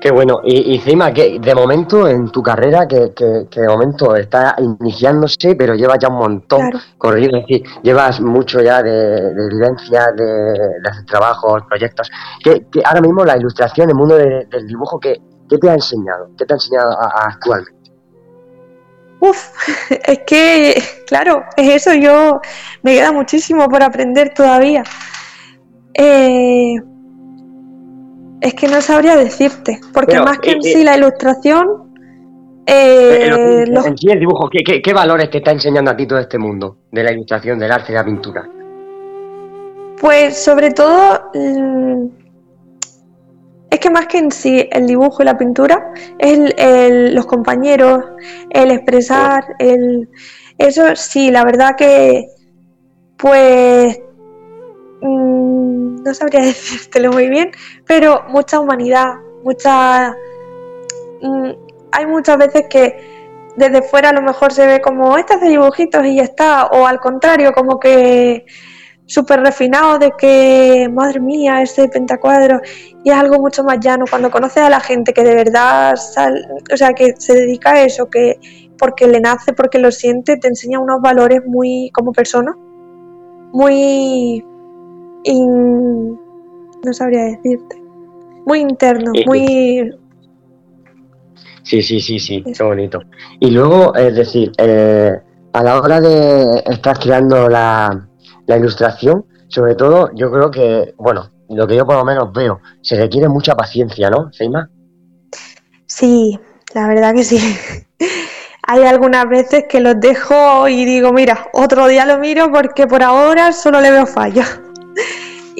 Qué 0.00 0.12
bueno. 0.12 0.40
Y, 0.44 0.76
encima, 0.76 1.12
que 1.12 1.40
de 1.40 1.54
momento 1.54 2.06
en 2.06 2.30
tu 2.30 2.40
carrera, 2.40 2.86
que, 2.86 3.12
que, 3.14 3.60
de 3.60 3.68
momento 3.68 4.14
está 4.14 4.54
iniciándose, 4.58 5.56
pero 5.56 5.74
llevas 5.74 5.98
ya 5.98 6.08
un 6.08 6.18
montón 6.18 6.70
corrido, 6.96 7.36
es 7.38 7.46
decir, 7.46 7.62
llevas 7.82 8.20
mucho 8.20 8.60
ya 8.60 8.80
de, 8.80 8.90
de 8.90 9.48
vivencia, 9.48 10.06
de, 10.16 10.24
de, 10.24 10.88
hacer 10.88 11.04
trabajos, 11.04 11.62
proyectos. 11.68 12.08
Que, 12.42 12.64
ahora 12.84 13.00
mismo 13.00 13.24
la 13.24 13.36
ilustración, 13.36 13.90
el 13.90 13.96
mundo 13.96 14.14
del 14.16 14.66
dibujo, 14.68 15.00
¿qué, 15.00 15.20
te 15.48 15.68
ha 15.68 15.74
enseñado? 15.74 16.30
¿Qué 16.38 16.44
te 16.44 16.52
ha 16.52 16.56
enseñado 16.56 16.90
actualmente? 17.00 17.90
Uf, 19.20 19.50
es 19.90 20.20
que, 20.24 20.80
claro, 21.08 21.42
es 21.56 21.86
eso, 21.86 21.94
yo 21.94 22.40
me 22.82 22.94
queda 22.94 23.10
muchísimo 23.10 23.68
por 23.68 23.82
aprender 23.82 24.32
todavía. 24.32 24.84
Eh, 25.94 26.76
es 28.40 28.54
que 28.54 28.68
no 28.68 28.80
sabría 28.80 29.16
decirte, 29.16 29.80
porque 29.92 30.18
más 30.20 30.38
que 30.38 30.52
en 30.52 30.62
sí 30.62 30.84
la 30.84 30.96
ilustración... 30.96 31.88
Eh, 32.66 33.64
en 33.66 33.96
sí 33.96 34.10
el 34.10 34.20
dibujo, 34.20 34.50
¿qué, 34.50 34.92
valores 34.92 35.30
te 35.30 35.38
está 35.38 35.52
enseñando 35.52 35.90
a 35.90 35.96
ti 35.96 36.06
todo 36.06 36.18
este 36.18 36.38
mundo 36.38 36.76
de 36.92 37.02
la 37.02 37.12
ilustración, 37.12 37.58
del 37.58 37.72
arte 37.72 37.92
y 37.92 37.94
la 37.94 38.04
pintura? 38.04 38.46
Pues 39.98 40.36
sobre 40.36 40.70
todo 40.72 41.30
mm, 41.34 42.06
es 43.70 43.80
que 43.80 43.90
más 43.90 44.06
que 44.06 44.18
en 44.18 44.30
sí 44.30 44.68
el 44.70 44.86
dibujo 44.86 45.22
y 45.22 45.24
la 45.24 45.38
pintura, 45.38 45.92
es 46.18 46.54
el, 46.58 47.14
los 47.14 47.24
compañeros, 47.24 48.04
el 48.50 48.70
expresar, 48.70 49.44
el 49.58 50.08
eso 50.58 50.94
sí, 50.94 51.30
la 51.30 51.44
verdad 51.44 51.74
que 51.76 52.28
pues 53.16 53.98
mm, 55.00 55.47
no 56.04 56.14
sabría 56.14 56.40
decírtelo 56.44 57.12
muy 57.12 57.28
bien, 57.28 57.50
pero 57.86 58.24
mucha 58.28 58.60
humanidad, 58.60 59.14
mucha 59.44 60.14
mm, 61.22 61.50
hay 61.92 62.06
muchas 62.06 62.38
veces 62.38 62.64
que 62.68 63.18
desde 63.56 63.82
fuera 63.82 64.10
a 64.10 64.12
lo 64.12 64.22
mejor 64.22 64.52
se 64.52 64.66
ve 64.66 64.80
como 64.80 65.18
estas 65.18 65.40
de 65.40 65.48
dibujitos 65.48 66.04
y 66.06 66.16
ya 66.16 66.22
está, 66.22 66.66
o 66.66 66.86
al 66.86 67.00
contrario, 67.00 67.52
como 67.52 67.80
que 67.80 68.44
súper 69.08 69.40
refinado 69.40 69.98
de 69.98 70.12
que, 70.16 70.88
madre 70.92 71.18
mía, 71.18 71.62
ese 71.62 71.88
pentacuadro, 71.88 72.60
y 73.02 73.10
es 73.10 73.16
algo 73.16 73.40
mucho 73.40 73.64
más 73.64 73.80
llano. 73.80 74.04
Cuando 74.08 74.30
conoces 74.30 74.62
a 74.62 74.70
la 74.70 74.80
gente 74.80 75.12
que 75.12 75.24
de 75.24 75.34
verdad, 75.34 75.94
o 75.94 76.76
sea, 76.76 76.92
que 76.92 77.14
se 77.18 77.34
dedica 77.34 77.72
a 77.72 77.84
eso, 77.84 78.08
que 78.10 78.38
porque 78.78 79.08
le 79.08 79.20
nace, 79.20 79.54
porque 79.54 79.78
lo 79.78 79.90
siente, 79.90 80.36
te 80.36 80.48
enseña 80.48 80.78
unos 80.78 81.00
valores 81.00 81.40
muy, 81.46 81.90
como 81.92 82.12
persona, 82.12 82.54
muy, 83.52 84.44
no 85.26 86.92
sabría 86.92 87.24
decirte, 87.24 87.82
muy 88.46 88.60
internos, 88.60 89.14
muy... 89.26 89.94
Sí, 91.62 91.82
sí, 91.82 92.00
sí, 92.00 92.18
sí, 92.18 92.42
qué 92.42 92.62
bonito. 92.64 93.00
Y 93.40 93.50
luego, 93.50 93.94
es 93.94 94.14
decir, 94.14 94.52
eh, 94.56 95.20
a 95.52 95.62
la 95.62 95.78
hora 95.78 96.00
de 96.00 96.62
estar 96.66 96.98
creando 96.98 97.48
la, 97.48 98.08
la 98.46 98.56
ilustración, 98.56 99.26
sobre 99.48 99.74
todo, 99.74 100.10
yo 100.14 100.30
creo 100.30 100.50
que, 100.50 100.94
bueno, 100.96 101.30
lo 101.50 101.66
que 101.66 101.76
yo 101.76 101.86
por 101.86 101.96
lo 101.96 102.04
menos 102.04 102.32
veo, 102.32 102.60
se 102.82 102.96
requiere 102.96 103.28
mucha 103.28 103.54
paciencia, 103.54 104.10
¿no, 104.10 104.32
Seima? 104.32 104.70
Sí, 105.86 106.38
la 106.74 106.88
verdad 106.88 107.14
que 107.14 107.24
sí. 107.24 107.38
Hay 108.70 108.82
algunas 108.82 109.26
veces 109.28 109.64
que 109.68 109.80
los 109.80 109.98
dejo 109.98 110.68
y 110.68 110.84
digo, 110.84 111.10
mira, 111.12 111.48
otro 111.54 111.88
día 111.88 112.04
lo 112.04 112.18
miro 112.18 112.52
porque 112.52 112.86
por 112.86 113.02
ahora 113.02 113.52
solo 113.52 113.80
le 113.80 113.90
veo 113.90 114.06
fallas. 114.06 114.60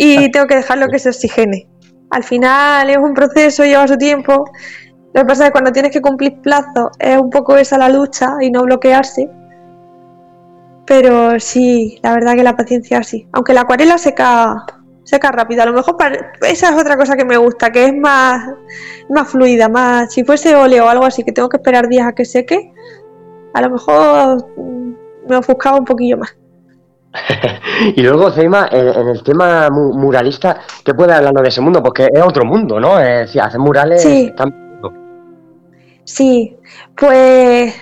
Y 0.01 0.31
tengo 0.31 0.47
que 0.47 0.55
dejarlo 0.55 0.87
que 0.89 1.01
se 1.01 1.09
oxigene. 1.09 1.69
Al 2.11 2.23
final 2.23 2.89
es 2.89 2.99
un 2.99 3.15
proceso, 3.15 3.65
lleva 3.65 3.89
su 3.89 3.97
tiempo. 3.97 4.45
Lo 5.13 5.23
que 5.23 5.27
pasa 5.27 5.45
es 5.45 5.49
que 5.49 5.53
cuando 5.53 5.73
tienes 5.73 5.91
que 5.91 6.01
cumplir 6.01 6.41
plazos 6.41 6.91
es 7.01 7.19
un 7.19 7.31
poco 7.31 7.57
esa 7.57 7.77
la 7.79 7.89
lucha 7.89 8.37
y 8.41 8.51
no 8.51 8.63
bloquearse. 8.63 9.29
Pero 10.87 11.41
sí, 11.41 11.99
la 12.03 12.13
verdad 12.13 12.35
que 12.37 12.45
la 12.45 12.57
paciencia 12.57 13.03
sí. 13.03 13.29
Aunque 13.33 13.53
la 13.53 13.63
acuarela 13.63 13.99
seca 13.99 14.65
seca 15.03 15.33
rápido. 15.33 15.63
A 15.63 15.67
lo 15.67 15.73
mejor 15.73 15.97
esa 16.43 16.69
es 16.69 16.81
otra 16.81 16.97
cosa 16.97 17.17
que 17.17 17.25
me 17.25 17.37
gusta, 17.37 17.73
que 17.73 17.87
es 17.87 17.97
más, 17.97 18.55
más 19.09 19.29
fluida, 19.29 19.69
más. 19.69 20.13
Si 20.13 20.23
fuese 20.23 20.55
óleo 20.55 20.85
o 20.85 20.89
algo 20.89 21.07
así, 21.07 21.25
que 21.25 21.33
tengo 21.33 21.49
que 21.49 21.57
esperar 21.57 21.89
días 21.89 22.07
a 22.07 22.13
que 22.13 22.25
seque, 22.25 22.73
a 23.55 23.63
lo 23.63 23.71
mejor 23.71 24.47
me 25.29 25.37
ofuscaba 25.37 25.79
un 25.79 25.85
poquillo 25.85 26.19
más. 26.19 26.37
y 27.97 28.03
luego, 28.03 28.31
Zeima, 28.31 28.68
en, 28.71 29.09
el 29.09 29.23
tema 29.23 29.68
muralista, 29.71 30.61
¿qué 30.85 30.94
puede 30.94 31.14
hablarnos 31.14 31.42
de 31.42 31.49
ese 31.49 31.61
mundo? 31.61 31.83
Porque 31.83 32.09
es 32.12 32.23
otro 32.23 32.44
mundo, 32.44 32.79
¿no? 32.79 32.99
Es 33.01 33.27
decir, 33.27 33.40
hacer 33.40 33.61
murales. 33.61 34.03
Sí. 34.03 34.33
Sí, 36.05 36.57
pues 36.97 37.75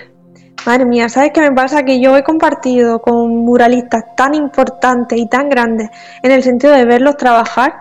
Madre 0.66 0.84
mía, 0.84 1.08
¿sabes 1.08 1.30
qué 1.32 1.40
me 1.40 1.52
pasa? 1.52 1.84
Que 1.84 2.00
yo 2.00 2.16
he 2.16 2.24
compartido 2.24 3.00
con 3.00 3.36
muralistas 3.36 4.04
tan 4.16 4.34
importantes 4.34 5.16
y 5.16 5.28
tan 5.28 5.48
grandes 5.48 5.90
en 6.24 6.32
el 6.32 6.42
sentido 6.42 6.72
de 6.72 6.84
verlos 6.84 7.16
trabajar, 7.16 7.74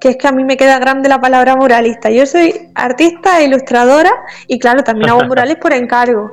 que 0.00 0.08
es 0.10 0.16
que 0.16 0.28
a 0.28 0.32
mí 0.32 0.42
me 0.42 0.56
queda 0.56 0.78
grande 0.78 1.10
la 1.10 1.20
palabra 1.20 1.56
muralista. 1.56 2.10
Yo 2.10 2.24
soy 2.24 2.70
artista 2.74 3.38
e 3.38 3.44
ilustradora 3.44 4.10
y 4.46 4.58
claro, 4.58 4.82
también 4.82 5.10
hago 5.10 5.24
murales 5.26 5.56
por 5.56 5.74
encargo, 5.74 6.30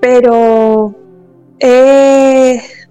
pero 0.00 0.94
es, 1.58 2.83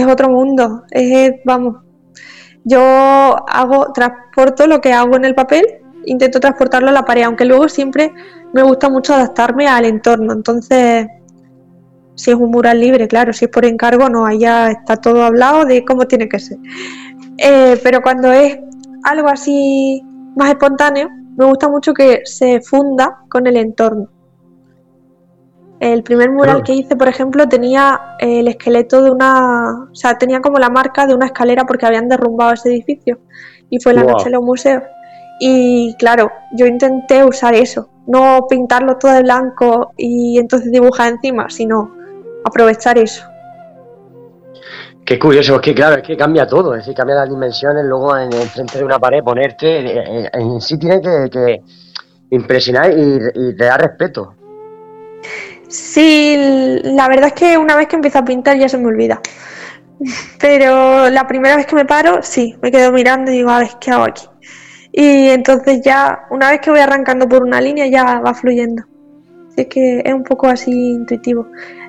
es 0.00 0.06
otro 0.06 0.28
mundo, 0.28 0.84
es, 0.90 1.32
vamos, 1.44 1.76
yo 2.64 2.80
hago, 2.80 3.92
transporto 3.92 4.66
lo 4.66 4.80
que 4.80 4.92
hago 4.92 5.16
en 5.16 5.24
el 5.24 5.34
papel, 5.34 5.64
intento 6.06 6.40
transportarlo 6.40 6.88
a 6.88 6.92
la 6.92 7.04
pared, 7.04 7.24
aunque 7.24 7.44
luego 7.44 7.68
siempre 7.68 8.12
me 8.52 8.62
gusta 8.62 8.88
mucho 8.88 9.14
adaptarme 9.14 9.66
al 9.66 9.84
entorno. 9.84 10.32
Entonces, 10.32 11.06
si 12.14 12.30
es 12.30 12.36
un 12.36 12.50
mural 12.50 12.80
libre, 12.80 13.08
claro, 13.08 13.32
si 13.32 13.46
es 13.46 13.50
por 13.50 13.64
encargo, 13.64 14.08
no, 14.08 14.26
allá 14.26 14.70
está 14.70 14.96
todo 14.96 15.24
hablado 15.24 15.64
de 15.64 15.84
cómo 15.84 16.06
tiene 16.06 16.28
que 16.28 16.38
ser. 16.38 16.58
Eh, 17.38 17.80
pero 17.82 18.02
cuando 18.02 18.30
es 18.30 18.58
algo 19.04 19.28
así 19.28 20.02
más 20.36 20.50
espontáneo, 20.50 21.08
me 21.36 21.46
gusta 21.46 21.68
mucho 21.68 21.94
que 21.94 22.20
se 22.24 22.60
funda 22.60 23.18
con 23.28 23.46
el 23.46 23.56
entorno. 23.56 24.08
El 25.82 26.04
primer 26.04 26.30
mural 26.30 26.62
que 26.62 26.74
hice, 26.74 26.94
por 26.94 27.08
ejemplo, 27.08 27.48
tenía 27.48 28.00
el 28.20 28.46
esqueleto 28.46 29.02
de 29.02 29.10
una. 29.10 29.88
O 29.90 29.94
sea, 29.96 30.16
tenía 30.16 30.40
como 30.40 30.60
la 30.60 30.70
marca 30.70 31.08
de 31.08 31.14
una 31.14 31.26
escalera 31.26 31.64
porque 31.66 31.84
habían 31.84 32.08
derrumbado 32.08 32.52
ese 32.52 32.68
edificio. 32.68 33.18
Y 33.68 33.80
fue 33.80 33.92
la 33.92 34.04
noche 34.04 34.26
de 34.26 34.30
los 34.30 34.44
museos. 34.44 34.84
Y 35.40 35.96
claro, 35.98 36.30
yo 36.52 36.66
intenté 36.66 37.24
usar 37.24 37.54
eso, 37.54 37.88
no 38.06 38.46
pintarlo 38.48 38.96
todo 38.96 39.12
de 39.12 39.22
blanco 39.22 39.92
y 39.96 40.38
entonces 40.38 40.70
dibujar 40.70 41.14
encima, 41.14 41.50
sino 41.50 41.92
aprovechar 42.44 42.96
eso. 42.96 43.24
Qué 45.04 45.18
curioso, 45.18 45.56
es 45.56 45.62
que 45.62 45.74
claro, 45.74 45.96
es 45.96 46.02
que 46.06 46.16
cambia 46.16 46.46
todo, 46.46 46.74
es 46.74 46.82
decir, 46.82 46.94
cambia 46.94 47.16
las 47.16 47.28
dimensiones, 47.28 47.84
luego 47.84 48.16
en, 48.16 48.30
frente 48.30 48.78
de 48.78 48.84
una 48.84 49.00
pared 49.00 49.20
ponerte, 49.24 50.28
en, 50.32 50.60
sí 50.60 50.78
tiene 50.78 51.00
que, 51.28 51.60
impresionar 52.30 52.96
y, 52.96 53.18
y, 53.34 53.56
te 53.56 53.64
da 53.64 53.78
respeto. 53.78 54.36
Sí, 55.72 56.36
la 56.84 57.08
verdad 57.08 57.28
es 57.28 57.32
que 57.32 57.56
una 57.56 57.76
vez 57.76 57.88
que 57.88 57.96
empiezo 57.96 58.18
a 58.18 58.24
pintar 58.26 58.58
ya 58.58 58.68
se 58.68 58.76
me 58.76 58.88
olvida. 58.88 59.22
Pero 60.38 61.08
la 61.08 61.26
primera 61.26 61.56
vez 61.56 61.64
que 61.64 61.74
me 61.74 61.86
paro, 61.86 62.22
sí, 62.22 62.54
me 62.60 62.70
quedo 62.70 62.92
mirando 62.92 63.30
y 63.30 63.36
digo, 63.36 63.48
a 63.48 63.60
ver, 63.60 63.70
¿qué 63.80 63.90
hago 63.90 64.04
aquí? 64.04 64.26
Y 64.92 65.30
entonces 65.30 65.80
ya, 65.82 66.26
una 66.30 66.50
vez 66.50 66.60
que 66.60 66.70
voy 66.70 66.80
arrancando 66.80 67.26
por 67.26 67.42
una 67.42 67.58
línea, 67.58 67.86
ya 67.86 68.20
va 68.20 68.34
fluyendo. 68.34 68.82
Así 69.48 69.64
que 69.64 70.02
es 70.04 70.12
un 70.12 70.24
poco 70.24 70.46
así 70.46 70.70
intuitivo. 70.70 71.46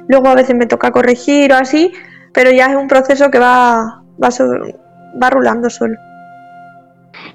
Luego 0.08 0.30
a 0.30 0.36
veces 0.36 0.56
me 0.56 0.66
toca 0.66 0.92
corregir 0.92 1.52
o 1.52 1.58
así, 1.58 1.92
pero 2.34 2.52
ya 2.52 2.68
es 2.68 2.78
un 2.78 2.88
proceso 2.88 3.30
que 3.30 3.40
va, 3.40 4.02
va, 4.24 4.30
va 5.22 5.30
rulando 5.30 5.70
solo. 5.70 5.98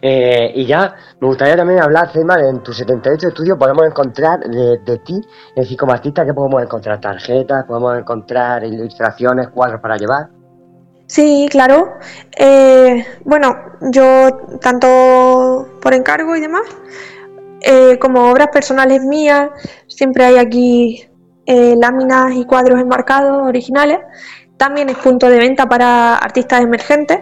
Eh, 0.00 0.52
y 0.54 0.66
ya 0.66 0.94
me 1.20 1.28
gustaría 1.28 1.56
también 1.56 1.80
hablar, 1.80 2.10
Zema, 2.12 2.40
en 2.40 2.62
tus 2.62 2.76
78 2.78 3.28
estudios 3.28 3.58
podemos 3.58 3.86
encontrar 3.86 4.40
de, 4.40 4.78
de, 4.78 4.98
ti, 4.98 5.20
es 5.50 5.64
decir, 5.64 5.76
como 5.76 5.92
artista, 5.92 6.24
que 6.24 6.34
podemos 6.34 6.62
encontrar 6.62 7.00
tarjetas, 7.00 7.64
podemos 7.64 7.98
encontrar 7.98 8.64
ilustraciones, 8.64 9.48
cuadros 9.48 9.80
para 9.80 9.96
llevar. 9.96 10.28
Sí, 11.08 11.48
claro. 11.50 11.94
Eh, 12.36 13.04
bueno, 13.24 13.56
yo 13.92 14.58
tanto 14.60 15.66
por 15.80 15.94
encargo 15.94 16.36
y 16.36 16.40
demás, 16.40 16.64
eh, 17.62 17.98
como 17.98 18.30
obras 18.30 18.48
personales 18.48 19.02
mías, 19.02 19.50
siempre 19.86 20.24
hay 20.26 20.36
aquí 20.36 21.08
eh, 21.46 21.74
láminas 21.76 22.34
y 22.34 22.44
cuadros 22.44 22.78
enmarcados 22.78 23.48
originales. 23.48 24.00
También 24.58 24.90
es 24.90 24.98
punto 24.98 25.30
de 25.30 25.38
venta 25.38 25.66
para 25.66 26.16
artistas 26.16 26.60
emergentes 26.60 27.20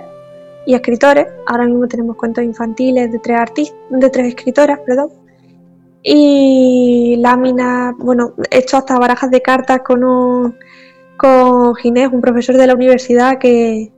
y 0.66 0.74
escritores. 0.74 1.26
Ahora 1.46 1.64
mismo 1.64 1.87
tenemos 1.88 2.16
cuentos 2.16 2.44
infantiles 2.44 3.11
de 3.11 3.18
tres 3.20 3.38
artistas, 3.38 3.79
de 3.88 4.11
tres 4.11 4.26
escritoras, 4.29 4.81
perdón. 4.81 5.11
Y 6.02 7.16
láminas, 7.18 7.94
bueno, 7.98 8.35
he 8.50 8.59
hecho 8.59 8.76
hasta 8.76 8.98
barajas 8.98 9.31
de 9.31 9.40
cartas 9.40 9.81
con 9.81 10.05
un 10.05 10.55
con 11.16 11.74
Ginés, 11.76 12.12
un 12.12 12.20
profesor 12.20 12.57
de 12.57 12.66
la 12.66 12.74
universidad 12.74 13.38
que 13.38 13.90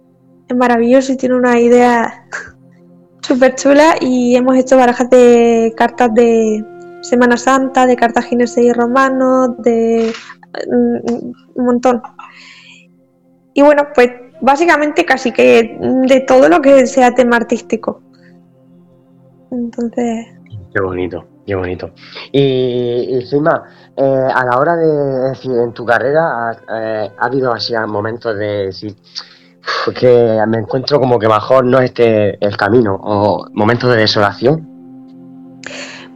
es 0.47 0.57
maravilloso 0.57 1.13
y 1.13 1.17
tiene 1.17 1.35
una 1.35 1.59
idea 1.59 2.27
súper 3.23 3.57
chula 3.57 3.97
y 4.01 4.37
hemos 4.37 4.57
hecho 4.57 4.77
barajas 4.77 5.11
de 5.11 5.75
cartas 5.77 6.15
de 6.15 6.65
Semana 7.03 7.37
Santa, 7.37 7.87
de 7.87 7.97
cartas 7.97 8.27
gineses 8.27 8.65
y 8.65 8.73
romanos, 8.73 9.51
de 9.59 10.13
mm, 10.71 11.33
un 11.55 11.65
montón. 11.65 12.03
Y 13.55 13.63
bueno, 13.63 13.89
pues 13.95 14.11
básicamente 14.41 15.05
casi 15.05 15.33
que 15.33 15.79
de 15.81 16.21
todo 16.21 16.49
lo 16.49 16.61
que 16.61 16.87
sea 16.87 17.15
tema 17.15 17.37
artístico. 17.37 18.03
Entonces... 19.51 20.27
Qué 20.75 20.83
bonito, 20.83 21.25
qué 21.47 21.55
bonito. 21.55 21.91
Y, 22.31 23.15
encima, 23.15 23.65
eh, 23.97 24.29
a 24.35 24.45
la 24.45 24.59
hora 24.59 24.77
de 24.77 25.31
decir, 25.31 25.53
en 25.53 25.73
tu 25.73 25.85
carrera, 25.85 26.53
eh, 26.75 27.11
ha 27.19 27.25
habido 27.25 27.53
así 27.53 27.73
momentos 27.87 28.37
de 28.37 28.67
decir, 28.67 28.95
que 29.99 30.41
me 30.47 30.59
encuentro 30.59 31.01
como 31.01 31.19
que 31.19 31.29
mejor 31.29 31.65
no 31.65 31.79
es 31.79 31.87
este 31.87 32.45
el 32.45 32.57
camino, 32.57 32.99
o 33.03 33.47
momentos 33.53 33.91
de 33.91 33.97
desolación. 33.97 34.67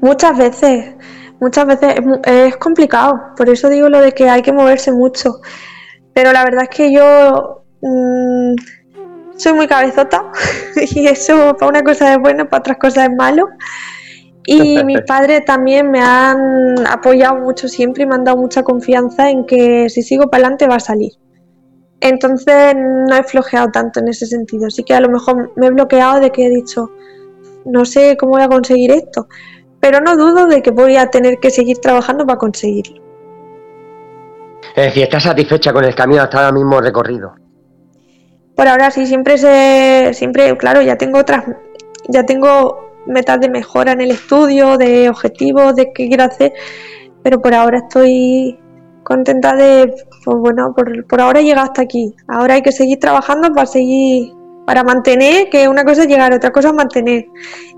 Muchas 0.00 0.36
veces, 0.36 0.94
muchas 1.40 1.66
veces 1.66 1.94
es, 2.24 2.56
complicado, 2.56 3.20
por 3.36 3.48
eso 3.48 3.68
digo 3.68 3.88
lo 3.88 4.00
de 4.00 4.12
que 4.12 4.28
hay 4.28 4.42
que 4.42 4.52
moverse 4.52 4.92
mucho. 4.92 5.40
Pero 6.14 6.32
la 6.32 6.44
verdad 6.44 6.64
es 6.64 6.76
que 6.76 6.92
yo 6.92 7.61
mm, 7.82 8.54
soy 9.36 9.52
muy 9.54 9.66
cabezota 9.66 10.30
y 10.76 11.06
eso 11.06 11.56
para 11.58 11.70
una 11.70 11.82
cosa 11.82 12.12
es 12.12 12.18
bueno, 12.18 12.48
para 12.48 12.60
otras 12.60 12.78
cosas 12.78 13.08
es 13.08 13.16
malo. 13.16 13.48
Y 14.46 14.82
mis 14.84 15.00
padres 15.02 15.44
también 15.44 15.90
me 15.90 16.00
han 16.00 16.86
apoyado 16.86 17.36
mucho 17.36 17.68
siempre 17.68 18.04
y 18.04 18.06
me 18.06 18.14
han 18.14 18.24
dado 18.24 18.38
mucha 18.38 18.62
confianza 18.62 19.30
en 19.30 19.46
que 19.46 19.88
si 19.88 20.02
sigo 20.02 20.28
para 20.30 20.44
adelante 20.44 20.66
va 20.66 20.76
a 20.76 20.80
salir. 20.80 21.12
Entonces 22.00 22.74
no 22.74 23.14
he 23.16 23.22
flojeado 23.22 23.70
tanto 23.70 24.00
en 24.00 24.08
ese 24.08 24.26
sentido. 24.26 24.68
Sí 24.70 24.82
que 24.82 24.94
a 24.94 25.00
lo 25.00 25.08
mejor 25.08 25.52
me 25.56 25.66
he 25.66 25.70
bloqueado 25.70 26.18
de 26.18 26.30
que 26.30 26.46
he 26.46 26.50
dicho, 26.50 26.90
no 27.64 27.84
sé 27.84 28.16
cómo 28.16 28.32
voy 28.32 28.42
a 28.42 28.48
conseguir 28.48 28.90
esto, 28.90 29.28
pero 29.78 30.00
no 30.00 30.16
dudo 30.16 30.46
de 30.46 30.62
que 30.62 30.72
voy 30.72 30.96
a 30.96 31.06
tener 31.06 31.38
que 31.38 31.50
seguir 31.50 31.78
trabajando 31.78 32.26
para 32.26 32.38
conseguirlo. 32.38 33.00
Es 34.74 34.86
decir, 34.86 35.04
¿estás 35.04 35.24
satisfecha 35.24 35.72
con 35.72 35.84
el 35.84 35.94
camino 35.94 36.22
hasta 36.22 36.38
ahora 36.38 36.52
mismo 36.52 36.80
recorrido? 36.80 37.34
Por 38.62 38.68
ahora 38.68 38.92
sí, 38.92 39.06
siempre 39.06 39.38
se, 39.38 40.14
siempre, 40.14 40.56
claro, 40.56 40.82
ya 40.82 40.96
tengo 40.96 41.18
otras, 41.18 41.44
ya 42.08 42.24
tengo 42.24 42.92
metas 43.08 43.40
de 43.40 43.48
mejora 43.48 43.90
en 43.90 44.02
el 44.02 44.12
estudio, 44.12 44.78
de 44.78 45.08
objetivos, 45.08 45.74
de 45.74 45.92
qué 45.92 46.06
quiero 46.06 46.22
hacer, 46.22 46.52
pero 47.24 47.42
por 47.42 47.54
ahora 47.54 47.78
estoy 47.78 48.56
contenta 49.02 49.56
de, 49.56 49.92
pues 50.24 50.38
bueno, 50.38 50.72
por, 50.76 51.04
por 51.08 51.20
ahora 51.20 51.40
llega 51.40 51.62
hasta 51.62 51.82
aquí. 51.82 52.14
Ahora 52.28 52.54
hay 52.54 52.62
que 52.62 52.70
seguir 52.70 53.00
trabajando 53.00 53.52
para 53.52 53.66
seguir, 53.66 54.32
para 54.64 54.84
mantener, 54.84 55.50
que 55.50 55.68
una 55.68 55.82
cosa 55.82 56.02
es 56.02 56.06
llegar, 56.06 56.32
otra 56.32 56.52
cosa 56.52 56.68
es 56.68 56.74
mantener. 56.74 57.24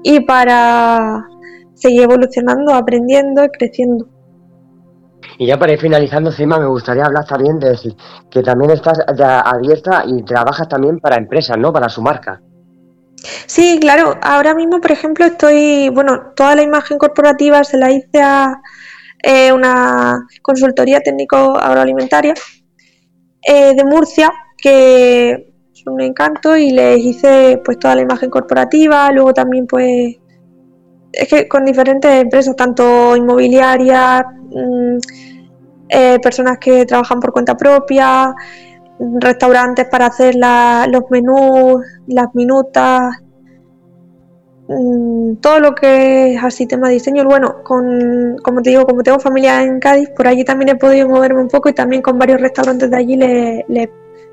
Y 0.02 0.20
para 0.20 1.26
seguir 1.72 2.02
evolucionando, 2.02 2.74
aprendiendo 2.74 3.42
y 3.42 3.48
creciendo. 3.48 4.06
Y 5.38 5.46
ya 5.46 5.58
para 5.58 5.72
ir 5.72 5.80
finalizando, 5.80 6.30
Cima, 6.30 6.58
me 6.58 6.66
gustaría 6.66 7.04
hablar 7.04 7.24
también 7.26 7.58
de 7.58 7.76
que 8.30 8.42
también 8.42 8.70
estás 8.70 8.98
abierta 9.08 10.04
y 10.06 10.22
trabajas 10.24 10.68
también 10.68 11.00
para 11.00 11.16
empresas, 11.16 11.58
¿no? 11.58 11.72
Para 11.72 11.88
su 11.88 12.02
marca. 12.02 12.40
Sí, 13.46 13.78
claro. 13.80 14.18
Ahora 14.22 14.54
mismo, 14.54 14.80
por 14.80 14.92
ejemplo, 14.92 15.24
estoy, 15.24 15.88
bueno, 15.88 16.32
toda 16.36 16.54
la 16.54 16.62
imagen 16.62 16.98
corporativa 16.98 17.64
se 17.64 17.78
la 17.78 17.90
hice 17.90 18.20
a 18.22 18.60
eh, 19.22 19.52
una 19.52 20.26
consultoría 20.42 21.00
técnico 21.00 21.56
agroalimentaria 21.58 22.34
eh, 23.42 23.74
de 23.74 23.84
Murcia, 23.84 24.30
que 24.58 25.30
es 25.72 25.86
un 25.86 26.00
encanto, 26.00 26.56
y 26.56 26.70
les 26.70 26.98
hice 26.98 27.60
pues 27.64 27.78
toda 27.78 27.94
la 27.94 28.02
imagen 28.02 28.30
corporativa, 28.30 29.10
luego 29.12 29.32
también 29.32 29.66
pues 29.66 30.16
es 31.16 31.28
que 31.28 31.48
con 31.48 31.64
diferentes 31.64 32.10
empresas, 32.22 32.56
tanto 32.56 33.16
inmobiliarias, 33.16 34.24
mm, 34.50 34.98
eh, 35.88 36.18
personas 36.22 36.58
que 36.58 36.84
trabajan 36.86 37.20
por 37.20 37.32
cuenta 37.32 37.56
propia, 37.56 38.34
restaurantes 38.98 39.86
para 39.86 40.06
hacer 40.06 40.34
los 40.34 41.02
menús, 41.10 41.82
las 42.06 42.34
minutas, 42.34 43.16
mm, 44.68 45.36
todo 45.36 45.60
lo 45.60 45.74
que 45.74 46.34
es 46.34 46.42
así 46.42 46.66
tema 46.66 46.88
de 46.88 46.94
diseño. 46.94 47.24
Bueno, 47.24 47.62
con, 47.62 48.36
como 48.42 48.62
te 48.62 48.70
digo, 48.70 48.86
como 48.86 49.02
tengo 49.02 49.18
familia 49.18 49.62
en 49.62 49.80
Cádiz, 49.80 50.10
por 50.16 50.26
allí 50.26 50.44
también 50.44 50.70
he 50.70 50.76
podido 50.76 51.08
moverme 51.08 51.40
un 51.42 51.48
poco 51.48 51.68
y 51.68 51.74
también 51.74 52.02
con 52.02 52.18
varios 52.18 52.40
restaurantes 52.40 52.90
de 52.90 52.96
allí 52.96 53.16
le, 53.16 53.90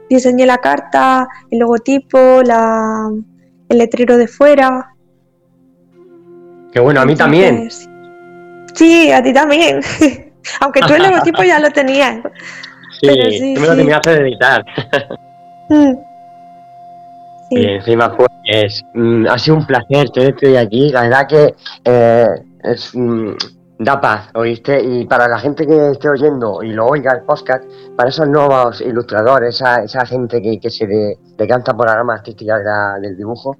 diseñé 0.10 0.46
la 0.46 0.58
carta, 0.58 1.28
el 1.50 1.60
logotipo, 1.60 2.41
la, 2.44 3.10
el 3.70 3.78
letrero 3.78 4.17
de 4.17 4.28
fuera. 4.28 4.90
Que 6.71 6.79
bueno, 6.79 7.01
a 7.01 7.05
mí 7.05 7.15
también. 7.15 7.69
Sí, 8.73 9.12
a 9.12 9.21
ti 9.21 9.34
también. 9.34 9.81
Aunque 10.62 10.81
tú 10.81 10.93
el 10.93 11.03
logotipo 11.03 11.43
ya 11.43 11.60
lo 11.60 11.69
tenías. 11.71 12.17
Sí, 13.01 13.10
sí 13.31 13.53
tú 13.55 13.62
me 13.62 13.67
lo 13.67 13.75
terminaste 13.75 14.12
de 14.12 14.21
editar. 14.21 14.65
Mm. 15.69 15.93
Y 17.51 17.65
encima 17.65 18.15
pues 18.15 18.84
mm, 18.93 19.27
ha 19.27 19.38
sido 19.38 19.57
un 19.57 19.65
placer 19.65 20.10
tenerte 20.10 20.47
hoy 20.47 20.55
aquí. 20.55 20.89
La 20.89 21.01
verdad 21.03 21.27
que 21.27 21.53
eh, 21.84 22.27
es, 22.63 22.91
mm, 22.95 23.31
da 23.79 23.99
paz, 23.99 24.29
¿oíste? 24.36 24.81
Y 24.81 25.05
para 25.05 25.27
la 25.27 25.39
gente 25.39 25.65
que 25.65 25.91
esté 25.91 26.10
oyendo 26.10 26.62
y 26.63 26.71
lo 26.71 26.88
oiga 26.88 27.13
el 27.13 27.23
podcast, 27.23 27.63
para 27.97 28.10
esos 28.10 28.27
nuevos 28.27 28.79
ilustradores, 28.81 29.55
esa, 29.55 29.84
esa 29.84 30.05
gente 30.05 30.41
que, 30.41 30.60
que 30.60 30.69
se 30.69 30.88
decanta 31.38 31.75
por 31.75 31.88
la 31.88 31.95
rama 31.95 32.13
artística 32.13 32.57
del 33.01 33.17
dibujo, 33.17 33.57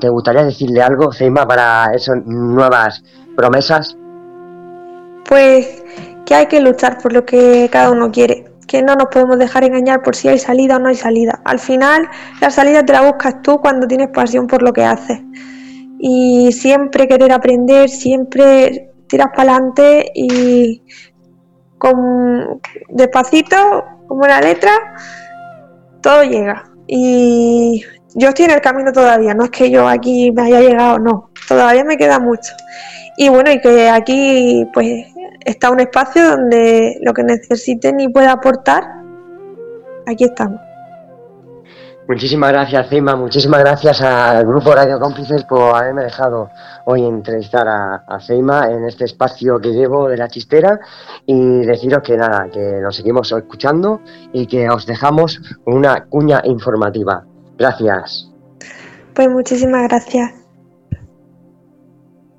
¿te 0.00 0.08
gustaría 0.08 0.44
decirle 0.44 0.82
algo, 0.82 1.12
Seima, 1.12 1.46
para 1.46 1.92
esas 1.94 2.24
nuevas 2.24 3.02
promesas? 3.36 3.96
Pues 5.28 5.82
que 6.26 6.34
hay 6.34 6.46
que 6.46 6.60
luchar 6.60 6.98
por 6.98 7.12
lo 7.12 7.24
que 7.24 7.68
cada 7.70 7.90
uno 7.90 8.10
quiere, 8.10 8.52
que 8.66 8.82
no 8.82 8.94
nos 8.94 9.08
podemos 9.08 9.38
dejar 9.38 9.64
engañar 9.64 10.02
por 10.02 10.14
si 10.14 10.28
hay 10.28 10.38
salida 10.38 10.76
o 10.76 10.78
no 10.78 10.88
hay 10.88 10.94
salida. 10.94 11.40
Al 11.44 11.58
final, 11.58 12.08
la 12.40 12.50
salida 12.50 12.84
te 12.84 12.92
la 12.92 13.02
buscas 13.02 13.40
tú 13.42 13.58
cuando 13.58 13.86
tienes 13.86 14.08
pasión 14.08 14.46
por 14.46 14.62
lo 14.62 14.72
que 14.72 14.84
haces. 14.84 15.20
Y 15.98 16.52
siempre 16.52 17.08
querer 17.08 17.32
aprender, 17.32 17.88
siempre 17.88 18.92
tiras 19.08 19.28
para 19.34 19.54
adelante 19.54 20.10
y 20.14 20.82
con 21.78 22.60
despacito, 22.90 23.84
como 24.06 24.22
una 24.22 24.40
letra, 24.40 24.70
todo 26.02 26.24
llega. 26.24 26.64
Y 26.86 27.82
yo 28.18 28.28
estoy 28.30 28.46
en 28.46 28.50
el 28.50 28.60
camino 28.60 28.92
todavía, 28.92 29.32
no 29.32 29.44
es 29.44 29.50
que 29.50 29.70
yo 29.70 29.86
aquí 29.88 30.32
me 30.32 30.42
haya 30.42 30.60
llegado, 30.60 30.98
no, 30.98 31.30
todavía 31.46 31.84
me 31.84 31.96
queda 31.96 32.18
mucho. 32.18 32.52
Y 33.16 33.28
bueno, 33.28 33.50
y 33.50 33.60
que 33.60 33.88
aquí 33.88 34.66
pues 34.74 35.06
está 35.44 35.70
un 35.70 35.80
espacio 35.80 36.30
donde 36.30 36.98
lo 37.02 37.14
que 37.14 37.22
necesiten 37.22 38.00
y 38.00 38.08
pueda 38.08 38.32
aportar, 38.32 38.84
aquí 40.06 40.24
estamos. 40.24 40.60
Muchísimas 42.08 42.50
gracias, 42.52 42.88
Cima. 42.88 43.14
Muchísimas 43.14 43.60
gracias 43.60 44.00
al 44.00 44.46
Grupo 44.46 44.74
Radio 44.74 44.98
Cómplices 44.98 45.44
por 45.44 45.76
haberme 45.76 46.04
dejado 46.04 46.48
hoy 46.86 47.04
entrevistar 47.04 47.68
a, 47.68 48.04
a 48.08 48.68
en 48.70 48.84
este 48.84 49.04
espacio 49.04 49.60
que 49.60 49.68
llevo 49.68 50.08
de 50.08 50.16
la 50.16 50.26
chistera 50.28 50.80
y 51.26 51.66
deciros 51.66 52.02
que 52.02 52.16
nada, 52.16 52.48
que 52.50 52.80
nos 52.80 52.96
seguimos 52.96 53.30
escuchando 53.30 54.00
y 54.32 54.46
que 54.46 54.70
os 54.70 54.86
dejamos 54.86 55.38
una 55.66 56.06
cuña 56.06 56.40
informativa. 56.44 57.27
Gracias. 57.58 58.28
Pues 59.14 59.28
muchísimas 59.28 59.88
gracias. 59.88 60.32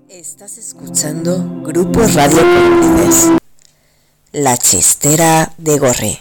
Estás 0.08 0.58
escuchando 0.58 1.62
Grupo 1.62 2.00
Radio 2.02 2.42
Cómplices, 2.42 3.32
La 4.32 4.58
Chistera 4.58 5.52
de 5.58 5.78
Gorri, 5.78 6.20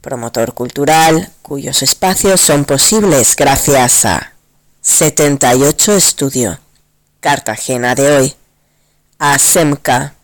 promotor 0.00 0.52
cultural 0.52 1.30
cuyos 1.42 1.82
espacios 1.82 2.40
son 2.40 2.64
posibles 2.64 3.34
gracias 3.36 4.04
a 4.04 4.34
78 4.80 5.92
Estudio, 5.94 6.58
Cartagena 7.20 7.94
de 7.94 8.16
hoy, 8.16 8.34
a 9.18 9.38
Semca, 9.38 10.14